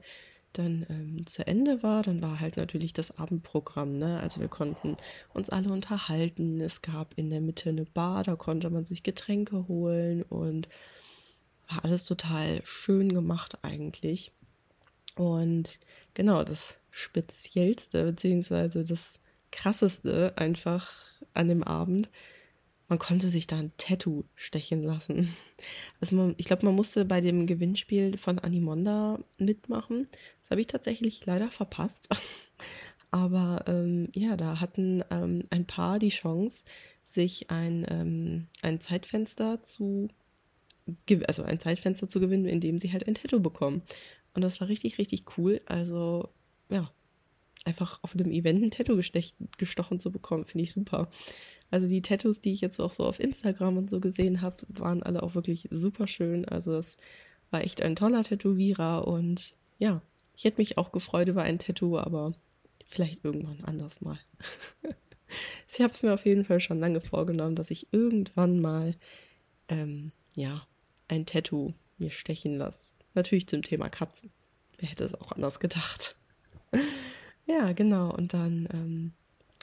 dann 0.52 0.86
ähm, 0.88 1.26
zu 1.26 1.44
Ende 1.48 1.82
war, 1.82 2.04
dann 2.04 2.22
war 2.22 2.38
halt 2.38 2.56
natürlich 2.56 2.92
das 2.92 3.18
Abendprogramm. 3.18 3.96
Ne? 3.96 4.20
Also 4.20 4.40
wir 4.40 4.48
konnten 4.48 4.96
uns 5.34 5.50
alle 5.50 5.72
unterhalten. 5.72 6.60
Es 6.60 6.80
gab 6.80 7.14
in 7.16 7.28
der 7.28 7.40
Mitte 7.40 7.70
eine 7.70 7.86
Bar, 7.86 8.22
da 8.22 8.36
konnte 8.36 8.70
man 8.70 8.84
sich 8.84 9.02
Getränke 9.02 9.66
holen 9.66 10.22
und 10.22 10.68
war 11.68 11.84
alles 11.84 12.04
total 12.04 12.60
schön 12.64 13.12
gemacht 13.12 13.58
eigentlich. 13.62 14.30
Und 15.16 15.80
genau, 16.14 16.44
das 16.44 16.74
Speziellste, 16.90 18.04
beziehungsweise 18.04 18.84
das 18.84 19.20
Krasseste 19.50 20.32
einfach 20.36 20.90
an 21.34 21.48
dem 21.48 21.62
Abend 21.62 22.10
man 22.92 22.98
konnte 22.98 23.28
sich 23.28 23.46
da 23.46 23.56
ein 23.56 23.72
Tattoo 23.78 24.24
stechen 24.34 24.82
lassen. 24.82 25.34
Also 26.02 26.14
man, 26.14 26.34
ich 26.36 26.44
glaube, 26.44 26.66
man 26.66 26.74
musste 26.74 27.06
bei 27.06 27.22
dem 27.22 27.46
Gewinnspiel 27.46 28.18
von 28.18 28.38
Animonda 28.38 29.18
mitmachen. 29.38 30.08
Das 30.42 30.50
habe 30.50 30.60
ich 30.60 30.66
tatsächlich 30.66 31.24
leider 31.24 31.48
verpasst. 31.48 32.10
Aber 33.10 33.64
ähm, 33.66 34.08
ja, 34.14 34.36
da 34.36 34.60
hatten 34.60 35.02
ähm, 35.10 35.44
ein 35.48 35.66
Paar 35.66 35.98
die 35.98 36.10
Chance, 36.10 36.64
sich 37.06 37.50
ein, 37.50 37.86
ähm, 37.88 38.48
ein 38.60 38.78
Zeitfenster 38.82 39.62
zu 39.62 40.08
also 41.26 41.44
ein 41.44 41.60
Zeitfenster 41.60 42.08
zu 42.08 42.20
gewinnen, 42.20 42.44
in 42.44 42.60
dem 42.60 42.78
sie 42.78 42.92
halt 42.92 43.08
ein 43.08 43.14
Tattoo 43.14 43.40
bekommen. 43.40 43.80
Und 44.34 44.42
das 44.42 44.60
war 44.60 44.68
richtig, 44.68 44.98
richtig 44.98 45.24
cool. 45.36 45.60
Also, 45.66 46.28
ja, 46.70 46.90
einfach 47.64 47.98
auf 48.02 48.14
einem 48.14 48.30
Event 48.30 48.62
ein 48.62 48.70
Tattoo 48.70 49.00
gestochen 49.58 50.00
zu 50.00 50.10
bekommen, 50.10 50.44
finde 50.44 50.64
ich 50.64 50.72
super. 50.72 51.10
Also 51.70 51.86
die 51.86 52.02
Tattoos, 52.02 52.40
die 52.40 52.52
ich 52.52 52.60
jetzt 52.60 52.80
auch 52.80 52.92
so 52.92 53.04
auf 53.04 53.18
Instagram 53.18 53.78
und 53.78 53.88
so 53.88 54.00
gesehen 54.00 54.42
habe, 54.42 54.56
waren 54.68 55.02
alle 55.02 55.22
auch 55.22 55.34
wirklich 55.34 55.68
super 55.70 56.06
schön. 56.06 56.44
Also 56.44 56.74
es 56.74 56.96
war 57.50 57.62
echt 57.62 57.82
ein 57.82 57.96
toller 57.96 58.24
Tätowierer 58.24 59.06
und 59.06 59.54
ja, 59.78 60.02
ich 60.36 60.44
hätte 60.44 60.60
mich 60.60 60.76
auch 60.76 60.92
gefreut 60.92 61.28
über 61.28 61.42
ein 61.42 61.58
Tattoo, 61.58 61.98
aber 61.98 62.34
vielleicht 62.86 63.24
irgendwann 63.24 63.64
anders 63.64 64.00
mal. 64.00 64.18
ich 65.72 65.80
habe 65.80 65.92
es 65.92 66.02
mir 66.02 66.12
auf 66.12 66.26
jeden 66.26 66.44
Fall 66.44 66.60
schon 66.60 66.80
lange 66.80 67.00
vorgenommen, 67.00 67.56
dass 67.56 67.70
ich 67.70 67.92
irgendwann 67.92 68.60
mal 68.60 68.94
ähm, 69.68 70.12
ja 70.36 70.66
ein 71.08 71.26
Tattoo 71.26 71.72
mir 71.98 72.10
stechen 72.10 72.58
lasse. 72.58 72.96
Natürlich 73.14 73.46
zum 73.46 73.62
Thema 73.62 73.88
Katzen. 73.88 74.30
Wer 74.78 74.88
hätte 74.88 75.04
es 75.04 75.14
auch 75.14 75.32
anders 75.32 75.60
gedacht? 75.60 76.16
ja, 77.46 77.72
genau. 77.72 78.12
Und 78.12 78.34
dann, 78.34 78.68
ähm, 78.72 79.12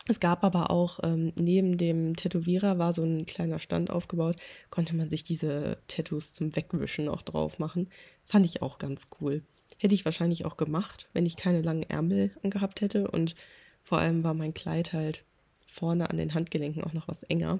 es 0.08 0.20
gab 0.20 0.44
aber 0.44 0.72
auch 0.72 1.00
ähm, 1.04 1.34
neben 1.36 1.78
dem 1.78 2.16
Tätowierer 2.16 2.78
war 2.80 2.94
so 2.94 3.04
ein 3.04 3.26
kleiner 3.26 3.60
Stand 3.60 3.90
aufgebaut, 3.90 4.38
konnte 4.70 4.96
man 4.96 5.10
sich 5.10 5.24
diese 5.24 5.78
Tattoos 5.88 6.34
zum 6.34 6.56
Wegwischen 6.56 7.10
auch 7.10 7.22
drauf 7.22 7.60
machen. 7.60 7.90
Fand 8.26 8.46
ich 8.46 8.62
auch 8.62 8.78
ganz 8.78 9.08
cool. 9.20 9.44
Hätte 9.78 9.96
ich 9.96 10.06
wahrscheinlich 10.06 10.46
auch 10.46 10.58
gemacht, 10.58 11.08
wenn 11.14 11.26
ich 11.26 11.38
keine 11.38 11.62
langen 11.62 11.84
Ärmel 11.84 12.32
angehabt 12.44 12.82
hätte. 12.82 13.10
Und 13.10 13.36
vor 13.84 14.00
allem 14.00 14.24
war 14.24 14.34
mein 14.34 14.54
Kleid 14.54 14.94
halt 14.94 15.24
vorne 15.68 16.10
an 16.10 16.18
den 16.18 16.34
Handgelenken 16.34 16.84
auch 16.84 16.94
noch 16.94 17.08
was 17.08 17.24
enger. 17.24 17.60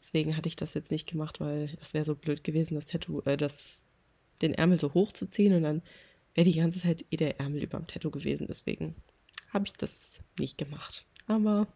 Deswegen 0.00 0.36
hatte 0.36 0.48
ich 0.48 0.56
das 0.56 0.74
jetzt 0.74 0.90
nicht 0.90 1.08
gemacht, 1.08 1.40
weil 1.40 1.68
das 1.78 1.94
wäre 1.94 2.04
so 2.04 2.14
blöd 2.14 2.44
gewesen, 2.44 2.74
das 2.74 2.86
Tattoo, 2.86 3.20
äh, 3.24 3.36
das, 3.36 3.87
den 4.42 4.54
Ärmel 4.54 4.78
so 4.78 4.94
hoch 4.94 5.12
zu 5.12 5.26
ziehen 5.26 5.54
und 5.54 5.62
dann 5.62 5.82
wäre 6.34 6.48
die 6.48 6.58
ganze 6.58 6.80
Zeit 6.80 7.04
eh 7.10 7.16
der 7.16 7.40
Ärmel 7.40 7.62
über 7.62 7.78
dem 7.78 7.86
Tattoo 7.86 8.10
gewesen. 8.10 8.46
Deswegen 8.48 8.94
habe 9.50 9.66
ich 9.66 9.72
das 9.72 10.20
nicht 10.38 10.58
gemacht. 10.58 11.06
Aber 11.26 11.66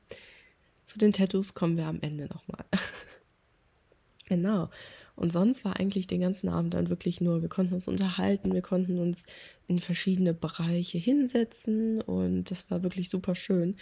zu 0.84 0.98
den 0.98 1.12
Tattoos 1.12 1.54
kommen 1.54 1.76
wir 1.76 1.86
am 1.86 2.00
Ende 2.00 2.26
nochmal. 2.26 2.64
genau. 4.26 4.70
Und 5.14 5.32
sonst 5.32 5.64
war 5.64 5.78
eigentlich 5.78 6.06
den 6.06 6.20
ganzen 6.20 6.48
Abend 6.48 6.74
dann 6.74 6.88
wirklich 6.88 7.20
nur, 7.20 7.42
wir 7.42 7.48
konnten 7.48 7.74
uns 7.74 7.86
unterhalten, 7.86 8.54
wir 8.54 8.62
konnten 8.62 8.98
uns 8.98 9.24
in 9.66 9.78
verschiedene 9.78 10.32
Bereiche 10.32 10.98
hinsetzen 10.98 12.00
und 12.00 12.50
das 12.50 12.70
war 12.70 12.82
wirklich 12.82 13.10
super 13.10 13.34
schön. 13.34 13.76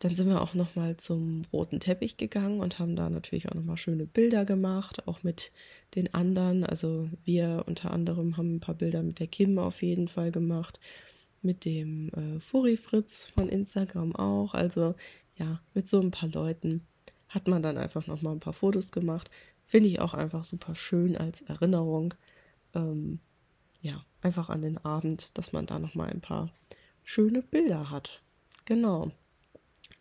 Dann 0.00 0.14
sind 0.14 0.28
wir 0.28 0.40
auch 0.40 0.54
nochmal 0.54 0.96
zum 0.96 1.42
roten 1.52 1.78
Teppich 1.78 2.16
gegangen 2.16 2.60
und 2.60 2.78
haben 2.78 2.96
da 2.96 3.10
natürlich 3.10 3.50
auch 3.50 3.54
nochmal 3.54 3.76
schöne 3.76 4.06
Bilder 4.06 4.46
gemacht, 4.46 5.06
auch 5.06 5.22
mit 5.22 5.52
den 5.94 6.12
anderen. 6.14 6.64
Also 6.64 7.10
wir 7.24 7.64
unter 7.66 7.90
anderem 7.90 8.38
haben 8.38 8.56
ein 8.56 8.60
paar 8.60 8.74
Bilder 8.74 9.02
mit 9.02 9.20
der 9.20 9.26
Kim 9.26 9.58
auf 9.58 9.82
jeden 9.82 10.08
Fall 10.08 10.32
gemacht, 10.32 10.80
mit 11.42 11.66
dem 11.66 12.08
äh, 12.14 12.40
Furi 12.40 12.78
Fritz 12.78 13.28
von 13.28 13.50
Instagram 13.50 14.16
auch. 14.16 14.54
Also 14.54 14.94
ja, 15.36 15.60
mit 15.74 15.86
so 15.86 16.00
ein 16.00 16.10
paar 16.10 16.30
Leuten 16.30 16.86
hat 17.28 17.46
man 17.46 17.62
dann 17.62 17.76
einfach 17.76 18.06
nochmal 18.06 18.32
ein 18.32 18.40
paar 18.40 18.54
Fotos 18.54 18.92
gemacht. 18.92 19.30
Finde 19.66 19.90
ich 19.90 20.00
auch 20.00 20.14
einfach 20.14 20.44
super 20.44 20.74
schön 20.74 21.14
als 21.14 21.42
Erinnerung. 21.42 22.14
Ähm, 22.74 23.20
ja, 23.82 24.02
einfach 24.22 24.48
an 24.48 24.62
den 24.62 24.78
Abend, 24.78 25.30
dass 25.34 25.52
man 25.52 25.66
da 25.66 25.78
nochmal 25.78 26.08
ein 26.08 26.22
paar 26.22 26.50
schöne 27.04 27.42
Bilder 27.42 27.90
hat. 27.90 28.22
Genau. 28.64 29.12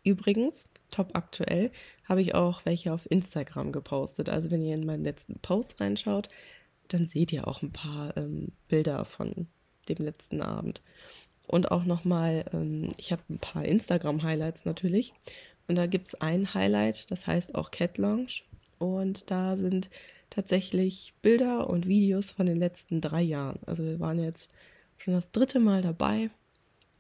Übrigens, 0.04 0.70
top 0.92 1.12
aktuell, 1.14 1.72
habe 2.06 2.22
ich 2.22 2.36
auch 2.36 2.66
welche 2.66 2.94
auf 2.94 3.10
Instagram 3.10 3.72
gepostet. 3.72 4.30
Also 4.30 4.52
wenn 4.52 4.62
ihr 4.62 4.76
in 4.76 4.86
meinen 4.86 5.04
letzten 5.04 5.40
Post 5.40 5.80
reinschaut, 5.82 6.30
dann 6.88 7.08
seht 7.08 7.32
ihr 7.32 7.48
auch 7.48 7.62
ein 7.62 7.72
paar 7.72 8.16
ähm, 8.18 8.52
Bilder 8.68 9.06
von 9.06 9.48
dem 9.88 10.06
letzten 10.06 10.42
Abend. 10.42 10.82
Und 11.48 11.72
auch 11.72 11.86
nochmal, 11.86 12.46
ähm, 12.54 12.92
ich 12.98 13.12
habe 13.12 13.24
ein 13.30 13.40
paar 13.40 13.66
Instagram-Highlights 13.66 14.66
natürlich. 14.66 15.14
Und 15.68 15.76
da 15.76 15.86
gibt 15.86 16.08
es 16.10 16.16
ein 16.16 16.54
Highlight, 16.54 17.12
das 17.12 17.28
heißt 17.28 17.56
auch 17.56 17.72
Cat 17.72 17.98
Lounge. 17.98 18.42
Und 18.78 19.30
da 19.30 19.58
sind 19.58 19.90
tatsächlich 20.30 21.14
Bilder 21.22 21.70
und 21.70 21.88
Videos 21.88 22.32
von 22.32 22.46
den 22.46 22.58
letzten 22.58 23.02
drei 23.02 23.22
Jahren. 23.22 23.60
Also 23.66 23.84
wir 23.84 24.00
waren 24.00 24.20
jetzt 24.20 24.52
schon 24.98 25.14
das 25.14 25.32
dritte 25.32 25.60
Mal 25.60 25.82
dabei. 25.82 26.30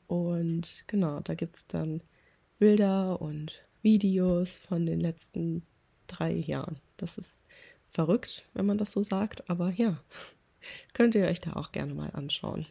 Und 0.08 0.84
genau, 0.88 1.20
da 1.20 1.36
gibt 1.36 1.58
es 1.58 1.68
dann 1.68 2.01
Bilder 2.60 3.22
und 3.22 3.66
Videos 3.82 4.58
von 4.58 4.86
den 4.86 5.00
letzten 5.00 5.63
drei 6.08 6.34
Jahren. 6.34 6.80
Das 6.98 7.18
ist 7.18 7.42
verrückt, 7.88 8.46
wenn 8.54 8.66
man 8.66 8.78
das 8.78 8.92
so 8.92 9.01
sagt, 9.01 9.50
aber 9.50 9.72
ja, 9.72 10.00
könnt 10.94 11.16
ihr 11.16 11.25
euch 11.25 11.39
da 11.42 11.54
auch 11.54 11.72
gerne 11.72 11.94
mal 11.94 12.12
anschauen. 12.12 12.66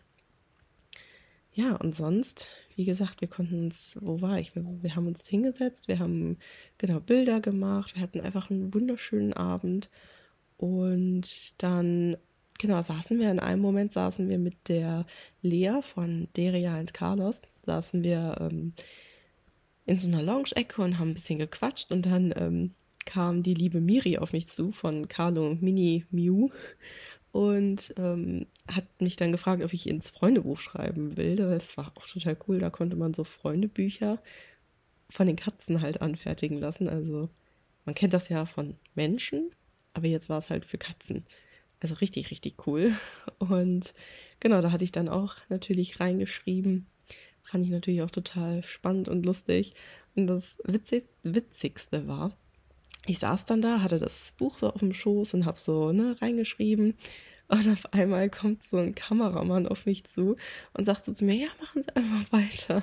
Ja, 1.53 1.75
und 1.75 1.97
sonst, 1.97 2.49
wie 2.77 2.85
gesagt, 2.85 3.21
wir 3.21 3.29
konnten 3.29 3.65
uns, 3.65 3.97
wo 4.01 4.21
war 4.21 4.39
ich? 4.39 4.55
Wir, 4.55 4.65
wir, 4.65 4.95
haben 4.95 5.09
uns 5.09 5.27
hingesetzt, 5.27 5.89
wir 5.89 5.99
haben 5.99 6.37
genau 6.77 7.01
Bilder 7.01 7.41
gemacht, 7.41 7.97
wir 7.97 8.03
hatten 8.03 8.21
einfach 8.21 8.51
einen 8.51 8.75
wunderschönen 8.75 9.33
Abend 9.33 9.89
und 10.57 11.61
dann, 11.61 12.17
genau, 12.59 12.83
saßen 12.83 13.19
wir 13.19 13.31
in 13.31 13.41
einem 13.41 13.63
Moment, 13.63 13.93
saßen 13.93 14.29
wir 14.29 14.39
mit 14.39 14.69
der 14.69 15.07
Lea 15.41 15.81
von 15.81 16.29
Deria 16.37 16.79
und 16.79 16.95
Carlos, 16.95 17.43
saßen 17.65 18.05
wir 18.05 18.37
ähm, 18.41 18.75
in 19.89 19.97
so 19.97 20.07
einer 20.09 20.23
Lounge-Ecke 20.23 20.83
und 20.83 20.99
haben 20.99 21.11
ein 21.11 21.15
bisschen 21.15 21.39
gequatscht 21.39 21.91
und 21.91 22.05
dann 22.05 22.35
ähm, 22.37 22.75
kam 23.07 23.43
die 23.43 23.55
liebe 23.55 23.81
Miri 23.81 24.19
auf 24.19 24.33
mich 24.33 24.49
zu 24.49 24.71
von 24.71 25.09
Carlo 25.09 25.57
Mini 25.61 26.05
Mew 26.11 26.51
und 27.33 27.95
ähm, 27.97 28.47
hat 28.71 28.85
mich 29.01 29.17
dann 29.17 29.33
gefragt, 29.33 29.63
ob 29.65 29.73
ich 29.73 29.89
ins 29.89 30.11
Freundebuch 30.11 30.59
schreiben 30.59 31.17
will. 31.17 31.37
Das 31.37 31.77
war 31.79 31.93
auch 31.97 32.07
total 32.07 32.37
cool. 32.47 32.59
Da 32.59 32.69
konnte 32.69 32.97
man 32.97 33.15
so 33.15 33.25
Freundebücher 33.25 34.21
von 35.09 35.27
den 35.27 35.37
Katzen 35.37 35.81
halt 35.81 36.03
anfertigen 36.03 36.59
lassen. 36.59 36.89
Also 36.89 37.31
man 37.87 37.95
kennt 37.95 38.13
das 38.13 38.29
ja 38.29 38.45
von 38.45 38.77
Menschen, 38.95 39.51
aber 39.95 40.07
jetzt 40.07 40.29
war 40.29 40.39
es 40.39 40.51
halt 40.51 40.67
für 40.67 40.77
Katzen. 40.79 41.25
Also 41.81 41.95
richtig, 41.95 42.31
richtig 42.31 42.67
cool. 42.67 42.93
Und 43.39 43.95
genau, 44.39 44.61
da 44.61 44.71
hatte 44.71 44.85
ich 44.85 44.93
dann 44.93 45.09
auch 45.09 45.37
natürlich 45.49 45.99
reingeschrieben, 45.99 46.87
Fand 47.51 47.65
ich 47.65 47.71
natürlich 47.71 48.03
auch 48.03 48.11
total 48.11 48.63
spannend 48.63 49.09
und 49.09 49.25
lustig. 49.25 49.73
Und 50.15 50.27
das 50.27 50.59
Witzig 50.65 51.07
Witzigste 51.23 52.07
war, 52.07 52.37
ich 53.07 53.21
saß 53.21 53.47
dann 53.47 53.63
da, 53.63 53.81
hatte 53.81 53.99
das 53.99 54.35
Buch 54.37 54.59
so 54.59 54.71
auf 54.71 54.81
dem 54.81 54.93
Schoß 54.93 55.33
und 55.33 55.47
habe 55.47 55.59
so 55.59 55.93
ne, 55.93 56.15
reingeschrieben. 56.21 56.95
Und 57.49 57.69
auf 57.69 57.95
einmal 57.95 58.29
kommt 58.29 58.65
so 58.65 58.77
ein 58.77 58.95
Kameramann 58.95 59.67
auf 59.67 59.87
mich 59.87 60.05
zu 60.05 60.37
und 60.75 60.85
sagt 60.85 61.07
so 61.07 61.15
zu 61.15 61.25
mir, 61.25 61.37
ja, 61.37 61.49
machen 61.59 61.83
Sie 61.83 61.97
einfach 61.97 62.33
weiter. 62.33 62.83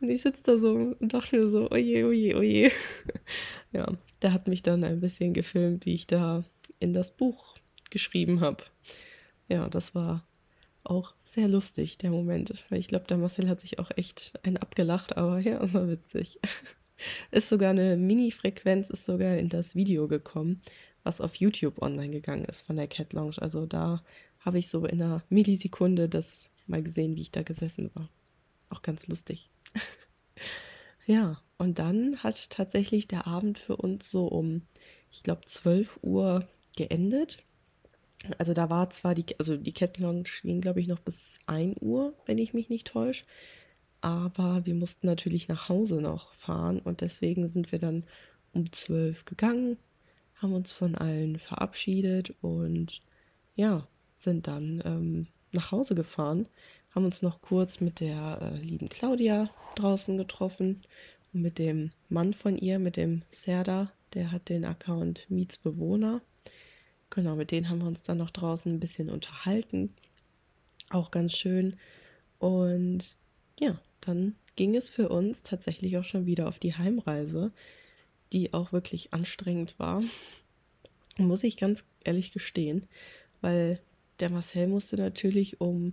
Und 0.00 0.10
ich 0.10 0.22
sitze 0.22 0.42
da 0.42 0.58
so 0.58 0.74
und 0.74 1.14
dachte 1.14 1.36
mir 1.36 1.48
so, 1.48 1.70
oje, 1.70 2.06
oje, 2.06 2.36
oje. 2.36 2.72
Ja, 3.72 3.92
der 4.22 4.32
hat 4.32 4.46
mich 4.46 4.62
dann 4.62 4.84
ein 4.84 5.00
bisschen 5.00 5.32
gefilmt, 5.32 5.86
wie 5.86 5.94
ich 5.94 6.06
da 6.06 6.44
in 6.80 6.92
das 6.92 7.16
Buch 7.16 7.54
geschrieben 7.90 8.40
habe. 8.40 8.64
Ja, 9.48 9.68
das 9.68 9.94
war 9.94 10.26
auch 10.84 11.14
sehr 11.24 11.48
lustig, 11.48 11.98
der 11.98 12.10
Moment. 12.10 12.64
Ich 12.70 12.88
glaube, 12.88 13.06
der 13.06 13.16
Marcel 13.16 13.48
hat 13.48 13.60
sich 13.60 13.78
auch 13.78 13.90
echt 13.96 14.38
einen 14.42 14.56
abgelacht, 14.56 15.16
aber 15.16 15.38
ja, 15.40 15.60
war 15.72 15.88
witzig. 15.88 16.38
Ist 17.30 17.48
sogar 17.48 17.70
eine 17.70 17.96
Mini-Frequenz, 17.96 18.90
ist 18.90 19.04
sogar 19.04 19.36
in 19.36 19.48
das 19.48 19.74
Video 19.74 20.06
gekommen, 20.06 20.62
was 21.02 21.20
auf 21.20 21.34
YouTube 21.36 21.82
online 21.82 22.10
gegangen 22.10 22.44
ist 22.44 22.62
von 22.62 22.76
der 22.76 22.86
Cat 22.86 23.12
Lounge. 23.12 23.36
Also 23.40 23.66
da 23.66 24.02
habe 24.40 24.58
ich 24.58 24.68
so 24.68 24.84
in 24.86 25.02
einer 25.02 25.22
Millisekunde 25.28 26.08
das 26.08 26.48
mal 26.66 26.82
gesehen, 26.82 27.16
wie 27.16 27.22
ich 27.22 27.32
da 27.32 27.42
gesessen 27.42 27.90
war. 27.94 28.08
Auch 28.70 28.82
ganz 28.82 29.06
lustig. 29.08 29.50
ja, 31.06 31.40
und 31.58 31.78
dann 31.78 32.22
hat 32.22 32.50
tatsächlich 32.50 33.08
der 33.08 33.26
Abend 33.26 33.58
für 33.58 33.76
uns 33.76 34.10
so 34.10 34.26
um, 34.26 34.62
ich 35.10 35.22
glaube, 35.22 35.42
12 35.46 36.00
Uhr 36.02 36.46
geendet. 36.76 37.38
Also 38.38 38.52
da 38.52 38.70
war 38.70 38.90
zwar 38.90 39.14
die, 39.14 39.26
also 39.38 39.56
die 39.56 39.72
Cat 39.72 39.98
Lounge 39.98 40.28
ging, 40.42 40.60
glaube 40.60 40.80
ich, 40.80 40.86
noch 40.86 41.00
bis 41.00 41.38
1 41.46 41.76
Uhr, 41.80 42.14
wenn 42.26 42.38
ich 42.38 42.54
mich 42.54 42.68
nicht 42.68 42.86
täusche. 42.86 43.24
Aber 44.00 44.66
wir 44.66 44.74
mussten 44.74 45.06
natürlich 45.06 45.48
nach 45.48 45.68
Hause 45.68 46.00
noch 46.00 46.34
fahren 46.34 46.80
und 46.80 47.00
deswegen 47.00 47.48
sind 47.48 47.72
wir 47.72 47.78
dann 47.78 48.04
um 48.52 48.70
12 48.70 49.24
gegangen, 49.24 49.78
haben 50.36 50.54
uns 50.54 50.72
von 50.72 50.94
allen 50.94 51.38
verabschiedet 51.38 52.34
und 52.42 53.02
ja, 53.56 53.86
sind 54.16 54.46
dann 54.46 54.82
ähm, 54.84 55.26
nach 55.52 55.72
Hause 55.72 55.94
gefahren, 55.94 56.48
haben 56.90 57.04
uns 57.04 57.22
noch 57.22 57.40
kurz 57.40 57.80
mit 57.80 58.00
der 58.00 58.40
äh, 58.42 58.58
lieben 58.58 58.88
Claudia 58.88 59.50
draußen 59.74 60.16
getroffen 60.16 60.82
und 61.32 61.42
mit 61.42 61.58
dem 61.58 61.90
Mann 62.08 62.34
von 62.34 62.56
ihr, 62.56 62.78
mit 62.78 62.96
dem 62.96 63.22
Serda, 63.30 63.90
der 64.14 64.30
hat 64.32 64.48
den 64.48 64.64
Account 64.64 65.26
Mietsbewohner. 65.28 66.20
Genau, 67.14 67.36
mit 67.36 67.52
denen 67.52 67.68
haben 67.68 67.80
wir 67.80 67.86
uns 67.86 68.02
dann 68.02 68.18
noch 68.18 68.30
draußen 68.30 68.72
ein 68.72 68.80
bisschen 68.80 69.08
unterhalten. 69.08 69.94
Auch 70.90 71.12
ganz 71.12 71.36
schön. 71.36 71.76
Und 72.40 73.16
ja, 73.60 73.78
dann 74.00 74.34
ging 74.56 74.74
es 74.74 74.90
für 74.90 75.08
uns 75.08 75.42
tatsächlich 75.42 75.96
auch 75.96 76.04
schon 76.04 76.26
wieder 76.26 76.48
auf 76.48 76.58
die 76.58 76.74
Heimreise, 76.74 77.52
die 78.32 78.52
auch 78.52 78.72
wirklich 78.72 79.14
anstrengend 79.14 79.78
war. 79.78 80.02
Muss 81.16 81.44
ich 81.44 81.56
ganz 81.56 81.84
ehrlich 82.02 82.32
gestehen, 82.32 82.88
weil 83.40 83.80
der 84.18 84.30
Marcel 84.30 84.66
musste 84.66 84.96
natürlich 84.96 85.60
um 85.60 85.92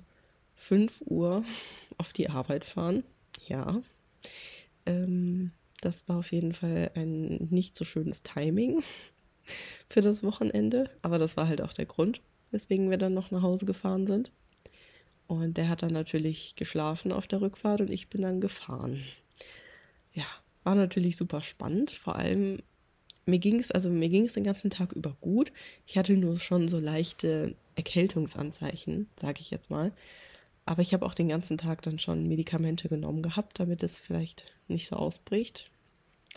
5 0.56 1.04
Uhr 1.06 1.46
auf 2.00 2.14
die 2.14 2.30
Arbeit 2.30 2.66
fahren. 2.66 3.04
Ja. 3.48 3.84
Ähm, 4.88 5.52
das 5.82 6.10
war 6.10 6.18
auf 6.18 6.32
jeden 6.32 6.54
Fall 6.54 6.90
ein 6.96 7.48
nicht 7.52 7.76
so 7.76 7.86
schönes 7.86 8.24
Timing 8.24 8.84
für 9.90 10.02
das 10.02 10.24
Wochenende. 10.24 10.90
Aber 11.02 11.18
das 11.18 11.38
war 11.38 11.48
halt 11.48 11.62
auch 11.62 11.74
der 11.74 11.86
Grund, 11.86 12.22
weswegen 12.52 12.90
wir 12.90 12.98
dann 12.98 13.14
noch 13.14 13.32
nach 13.32 13.42
Hause 13.42 13.66
gefahren 13.66 14.08
sind. 14.08 14.32
Und 15.28 15.56
der 15.58 15.70
hat 15.70 15.82
dann 15.82 15.94
natürlich 15.94 16.56
geschlafen 16.56 17.12
auf 17.12 17.28
der 17.28 17.42
Rückfahrt 17.42 17.82
und 17.82 17.90
ich 17.90 18.10
bin 18.10 18.22
dann 18.22 18.42
gefahren. 18.42 19.02
Ja, 20.14 20.26
war 20.64 20.76
natürlich 20.76 21.16
super 21.16 21.42
spannend. 21.42 21.92
Vor 21.92 22.18
allem, 22.18 22.62
mir 23.26 23.40
ging 23.40 23.60
es, 23.60 23.72
also 23.72 23.90
mir 23.90 24.10
ging 24.10 24.26
es 24.26 24.34
den 24.34 24.44
ganzen 24.44 24.70
Tag 24.70 24.92
über 24.92 25.16
gut. 25.22 25.54
Ich 25.88 25.98
hatte 25.98 26.18
nur 26.18 26.38
schon 26.40 26.68
so 26.68 26.80
leichte 26.80 27.56
Erkältungsanzeichen, 27.76 29.08
sage 29.20 29.40
ich 29.40 29.52
jetzt 29.52 29.70
mal. 29.70 29.94
Aber 30.66 30.82
ich 30.82 30.94
habe 30.94 31.06
auch 31.06 31.14
den 31.14 31.30
ganzen 31.30 31.58
Tag 31.58 31.82
dann 31.82 31.98
schon 31.98 32.28
Medikamente 32.28 32.90
genommen 32.90 33.22
gehabt, 33.22 33.60
damit 33.60 33.84
es 33.84 33.98
vielleicht 33.98 34.52
nicht 34.68 34.88
so 34.88 34.96
ausbricht. 34.96 35.72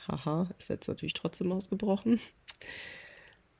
Haha, 0.06 0.48
ist 0.58 0.70
jetzt 0.70 0.88
natürlich 0.88 1.14
trotzdem 1.14 1.52
ausgebrochen. 1.52 2.20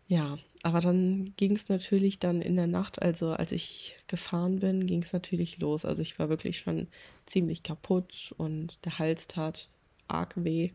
Ja, 0.06 0.38
aber 0.62 0.80
dann 0.80 1.34
ging 1.36 1.56
es 1.56 1.68
natürlich 1.68 2.18
dann 2.18 2.42
in 2.42 2.56
der 2.56 2.66
Nacht, 2.66 3.00
also 3.02 3.30
als 3.32 3.52
ich 3.52 3.96
gefahren 4.06 4.60
bin, 4.60 4.86
ging 4.86 5.02
es 5.02 5.12
natürlich 5.12 5.58
los. 5.60 5.84
Also 5.84 6.02
ich 6.02 6.18
war 6.18 6.28
wirklich 6.28 6.58
schon 6.58 6.88
ziemlich 7.26 7.62
kaputt 7.62 8.34
und 8.36 8.84
der 8.84 8.98
Hals 8.98 9.28
tat 9.28 9.68
arg 10.08 10.34
weh. 10.36 10.72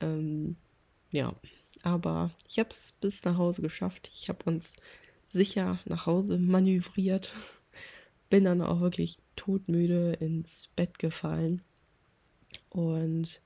Ähm, 0.00 0.56
ja, 1.12 1.34
aber 1.82 2.30
ich 2.48 2.58
habe 2.58 2.68
es 2.70 2.92
bis 3.00 3.24
nach 3.24 3.36
Hause 3.36 3.62
geschafft. 3.62 4.10
Ich 4.14 4.28
habe 4.28 4.44
uns 4.44 4.72
sicher 5.30 5.78
nach 5.86 6.06
Hause 6.06 6.38
manövriert. 6.38 7.34
Bin 8.30 8.44
dann 8.44 8.62
auch 8.62 8.80
wirklich 8.80 9.18
todmüde 9.36 10.14
ins 10.14 10.68
Bett 10.76 10.98
gefallen. 10.98 11.62
Und 12.70 13.40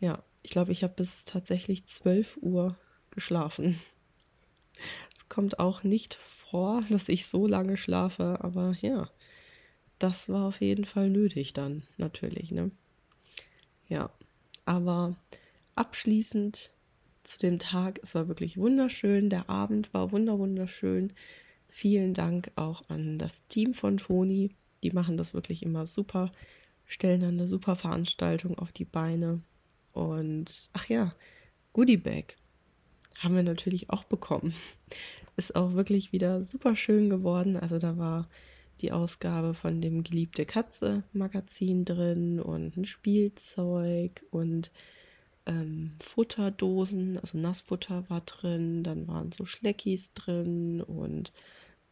ja, 0.00 0.22
ich 0.42 0.50
glaube, 0.50 0.72
ich 0.72 0.82
habe 0.82 0.94
bis 0.94 1.24
tatsächlich 1.24 1.86
12 1.86 2.38
Uhr 2.42 2.76
geschlafen. 3.12 3.80
Es 5.16 5.28
kommt 5.28 5.58
auch 5.58 5.84
nicht 5.84 6.14
vor, 6.14 6.82
dass 6.90 7.08
ich 7.08 7.26
so 7.26 7.46
lange 7.46 7.76
schlafe, 7.76 8.38
aber 8.42 8.74
ja, 8.80 9.08
das 9.98 10.28
war 10.28 10.46
auf 10.48 10.60
jeden 10.60 10.84
Fall 10.84 11.10
nötig 11.10 11.52
dann, 11.52 11.84
natürlich, 11.96 12.50
ne? 12.50 12.70
Ja, 13.88 14.10
aber 14.64 15.16
abschließend 15.74 16.70
zu 17.24 17.38
dem 17.38 17.58
Tag, 17.58 18.00
es 18.02 18.14
war 18.14 18.28
wirklich 18.28 18.56
wunderschön, 18.56 19.30
der 19.30 19.48
Abend 19.48 19.94
war 19.94 20.12
wunder 20.12 20.38
wunderschön. 20.38 21.12
Vielen 21.68 22.14
Dank 22.14 22.50
auch 22.56 22.88
an 22.88 23.18
das 23.18 23.46
Team 23.46 23.74
von 23.74 23.98
Toni, 23.98 24.50
die 24.82 24.90
machen 24.90 25.16
das 25.16 25.34
wirklich 25.34 25.62
immer 25.62 25.86
super, 25.86 26.32
stellen 26.84 27.20
dann 27.20 27.34
eine 27.34 27.46
super 27.46 27.76
Veranstaltung 27.76 28.58
auf 28.58 28.72
die 28.72 28.84
Beine. 28.84 29.42
Und 29.92 30.70
ach 30.72 30.88
ja, 30.88 31.14
Goodie 31.72 31.96
Bag 31.96 32.36
haben 33.22 33.36
wir 33.36 33.42
natürlich 33.42 33.90
auch 33.90 34.04
bekommen. 34.04 34.54
Ist 35.36 35.56
auch 35.56 35.72
wirklich 35.74 36.12
wieder 36.12 36.42
super 36.42 36.76
schön 36.76 37.08
geworden. 37.08 37.56
Also 37.56 37.78
da 37.78 37.96
war 37.96 38.28
die 38.80 38.92
Ausgabe 38.92 39.54
von 39.54 39.80
dem 39.80 40.02
Geliebte 40.02 40.44
Katze 40.44 41.04
Magazin 41.12 41.84
drin 41.84 42.40
und 42.40 42.76
ein 42.76 42.84
Spielzeug 42.84 44.24
und 44.30 44.70
ähm, 45.46 45.92
Futterdosen, 46.00 47.18
also 47.18 47.38
Nassfutter 47.38 48.08
war 48.08 48.20
drin, 48.22 48.82
dann 48.82 49.08
waren 49.08 49.32
so 49.32 49.44
Schleckis 49.44 50.12
drin 50.12 50.80
und 50.80 51.32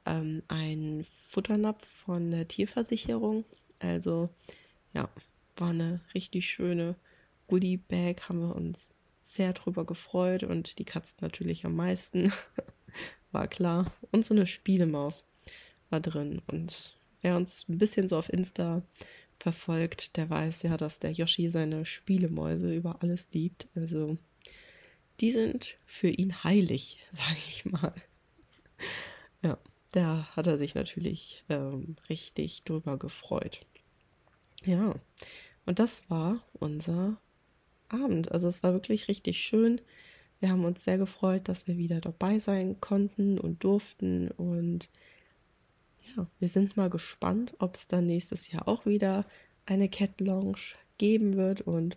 ähm, 0.07 0.43
ein 0.49 1.05
Futternapf 1.29 1.87
von 1.87 2.31
der 2.31 2.49
Tierversicherung. 2.49 3.45
Also 3.79 4.29
ja, 4.93 5.09
war 5.57 5.71
eine 5.71 6.01
richtig 6.15 6.47
schöne 6.47 6.97
Goodie 7.49 7.77
Bag, 7.77 8.29
haben 8.29 8.41
wir 8.41 8.55
uns 8.55 8.93
sehr 9.35 9.53
drüber 9.53 9.85
gefreut 9.85 10.43
und 10.43 10.79
die 10.79 10.85
Katzen 10.85 11.19
natürlich 11.21 11.65
am 11.65 11.77
meisten. 11.77 12.33
war 13.33 13.49
klar. 13.49 13.93
Und 14.11 14.25
so 14.25 14.35
eine 14.35 14.47
Spielemaus 14.47 15.25
war 15.89 16.01
drin. 16.01 16.43
Und 16.47 16.99
wer 17.23 17.37
uns 17.37 17.67
ein 17.69 17.79
bisschen 17.79 18.09
so 18.09 18.19
auf 18.19 18.33
Insta 18.33 18.83
verfolgt, 19.39 20.17
der 20.17 20.29
weiß 20.29 20.63
ja, 20.63 20.77
dass 20.77 20.99
der 20.99 21.13
Yoshi 21.13 21.49
seine 21.49 21.85
Spielemäuse 21.85 22.75
über 22.75 23.03
alles 23.03 23.29
liebt. 23.33 23.67
Also 23.75 24.19
die 25.21 25.31
sind 25.31 25.77
für 25.85 26.09
ihn 26.09 26.45
heilig, 26.45 26.99
sage 27.13 27.39
ich 27.47 27.65
mal. 27.65 27.95
Ja, 29.43 29.59
da 29.93 30.29
hat 30.35 30.47
er 30.47 30.59
sich 30.59 30.75
natürlich 30.75 31.45
ähm, 31.49 31.97
richtig 32.09 32.65
drüber 32.65 32.99
gefreut. 32.99 33.67
Ja, 34.65 34.95
und 35.67 35.79
das 35.79 36.09
war 36.11 36.41
unser 36.53 37.19
Abend. 37.93 38.33
Also 38.33 38.49
es 38.49 38.63
war 38.63 38.73
wirklich 38.73 39.09
richtig 39.09 39.39
schön. 39.39 39.81
Wir 40.41 40.51
haben 40.51 40.65
uns 40.65 40.85
sehr 40.85 40.99
gefreut, 40.99 41.49
dass 41.49 41.67
wir 41.67 41.77
wieder 41.77 42.01
dabei 42.01 42.39
sein 42.39 42.81
konnten 42.81 43.39
und 43.39 43.63
durften. 43.63 44.31
Und 44.31 44.89
ja, 46.17 46.27
wir 46.39 46.49
sind 46.49 46.77
mal 46.77 46.91
gespannt, 46.91 47.55
ob 47.59 47.75
es 47.75 47.87
dann 47.87 48.07
nächstes 48.07 48.51
Jahr 48.51 48.67
auch 48.67 48.87
wieder 48.87 49.27
eine 49.67 49.89
Cat 49.89 50.21
Lounge 50.21 50.75
geben 50.99 51.37
wird 51.37 51.61
und 51.61 51.97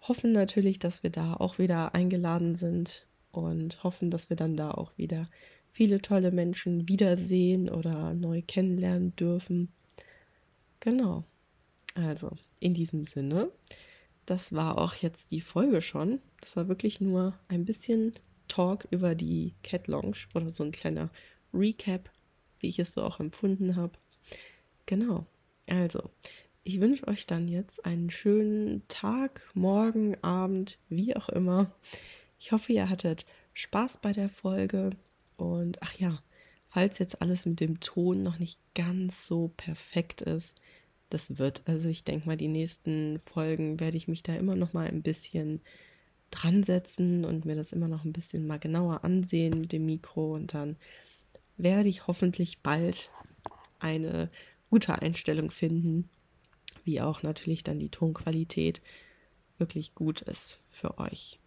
hoffen 0.00 0.32
natürlich, 0.32 0.78
dass 0.78 1.02
wir 1.02 1.10
da 1.10 1.34
auch 1.34 1.58
wieder 1.58 1.94
eingeladen 1.94 2.54
sind 2.54 3.06
und 3.30 3.82
hoffen, 3.82 4.10
dass 4.10 4.28
wir 4.28 4.36
dann 4.36 4.56
da 4.56 4.70
auch 4.72 4.92
wieder 4.96 5.28
viele 5.70 6.02
tolle 6.02 6.30
Menschen 6.30 6.88
wiedersehen 6.88 7.70
oder 7.70 8.12
neu 8.12 8.42
kennenlernen 8.46 9.16
dürfen. 9.16 9.72
Genau. 10.80 11.24
Also, 11.94 12.30
in 12.60 12.74
diesem 12.74 13.04
Sinne 13.04 13.50
das 14.32 14.54
war 14.54 14.78
auch 14.78 14.94
jetzt 14.94 15.30
die 15.30 15.42
Folge 15.42 15.82
schon. 15.82 16.22
Das 16.40 16.56
war 16.56 16.66
wirklich 16.66 17.02
nur 17.02 17.38
ein 17.48 17.66
bisschen 17.66 18.12
Talk 18.48 18.88
über 18.90 19.14
die 19.14 19.54
Cat 19.62 19.88
Lounge 19.88 20.16
oder 20.34 20.48
so 20.48 20.64
ein 20.64 20.72
kleiner 20.72 21.10
Recap, 21.52 22.10
wie 22.58 22.68
ich 22.70 22.78
es 22.78 22.94
so 22.94 23.02
auch 23.02 23.20
empfunden 23.20 23.76
habe. 23.76 23.92
Genau. 24.86 25.26
Also, 25.68 26.08
ich 26.64 26.80
wünsche 26.80 27.06
euch 27.08 27.26
dann 27.26 27.46
jetzt 27.46 27.84
einen 27.84 28.08
schönen 28.08 28.88
Tag, 28.88 29.50
Morgen, 29.52 30.16
Abend, 30.24 30.78
wie 30.88 31.14
auch 31.14 31.28
immer. 31.28 31.70
Ich 32.40 32.52
hoffe, 32.52 32.72
ihr 32.72 32.88
hattet 32.88 33.26
Spaß 33.52 33.98
bei 33.98 34.12
der 34.12 34.30
Folge. 34.30 34.92
Und 35.36 35.82
ach 35.82 35.92
ja, 35.98 36.22
falls 36.70 36.98
jetzt 36.98 37.20
alles 37.20 37.44
mit 37.44 37.60
dem 37.60 37.80
Ton 37.80 38.22
noch 38.22 38.38
nicht 38.38 38.58
ganz 38.74 39.26
so 39.26 39.52
perfekt 39.58 40.22
ist, 40.22 40.54
das 41.12 41.38
wird. 41.38 41.62
Also 41.66 41.88
ich 41.88 42.04
denke 42.04 42.26
mal, 42.26 42.36
die 42.36 42.48
nächsten 42.48 43.18
Folgen 43.18 43.80
werde 43.80 43.96
ich 43.96 44.08
mich 44.08 44.22
da 44.22 44.34
immer 44.34 44.56
noch 44.56 44.72
mal 44.72 44.86
ein 44.86 45.02
bisschen 45.02 45.60
dran 46.30 46.64
setzen 46.64 47.24
und 47.24 47.44
mir 47.44 47.54
das 47.54 47.72
immer 47.72 47.88
noch 47.88 48.04
ein 48.04 48.12
bisschen 48.12 48.46
mal 48.46 48.58
genauer 48.58 49.04
ansehen 49.04 49.60
mit 49.60 49.72
dem 49.72 49.86
Mikro 49.86 50.34
und 50.34 50.54
dann 50.54 50.76
werde 51.56 51.88
ich 51.88 52.06
hoffentlich 52.06 52.60
bald 52.60 53.10
eine 53.78 54.30
gute 54.70 55.00
Einstellung 55.00 55.50
finden, 55.50 56.08
wie 56.84 57.00
auch 57.00 57.22
natürlich 57.22 57.62
dann 57.62 57.78
die 57.78 57.90
Tonqualität 57.90 58.80
wirklich 59.58 59.94
gut 59.94 60.22
ist 60.22 60.60
für 60.70 60.98
euch. 60.98 61.38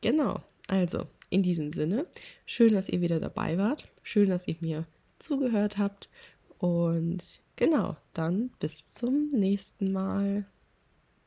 Genau, 0.00 0.40
also 0.68 1.06
in 1.30 1.42
diesem 1.42 1.72
Sinne, 1.72 2.06
schön, 2.46 2.72
dass 2.72 2.88
ihr 2.88 3.00
wieder 3.00 3.18
dabei 3.18 3.58
wart, 3.58 3.88
schön, 4.02 4.30
dass 4.30 4.46
ihr 4.46 4.56
mir 4.60 4.86
zugehört 5.18 5.76
habt 5.76 6.08
und 6.58 7.40
Genau, 7.58 7.96
dann 8.14 8.50
bis 8.60 8.94
zum 8.94 9.30
nächsten 9.30 9.90
Mal. 9.90 10.46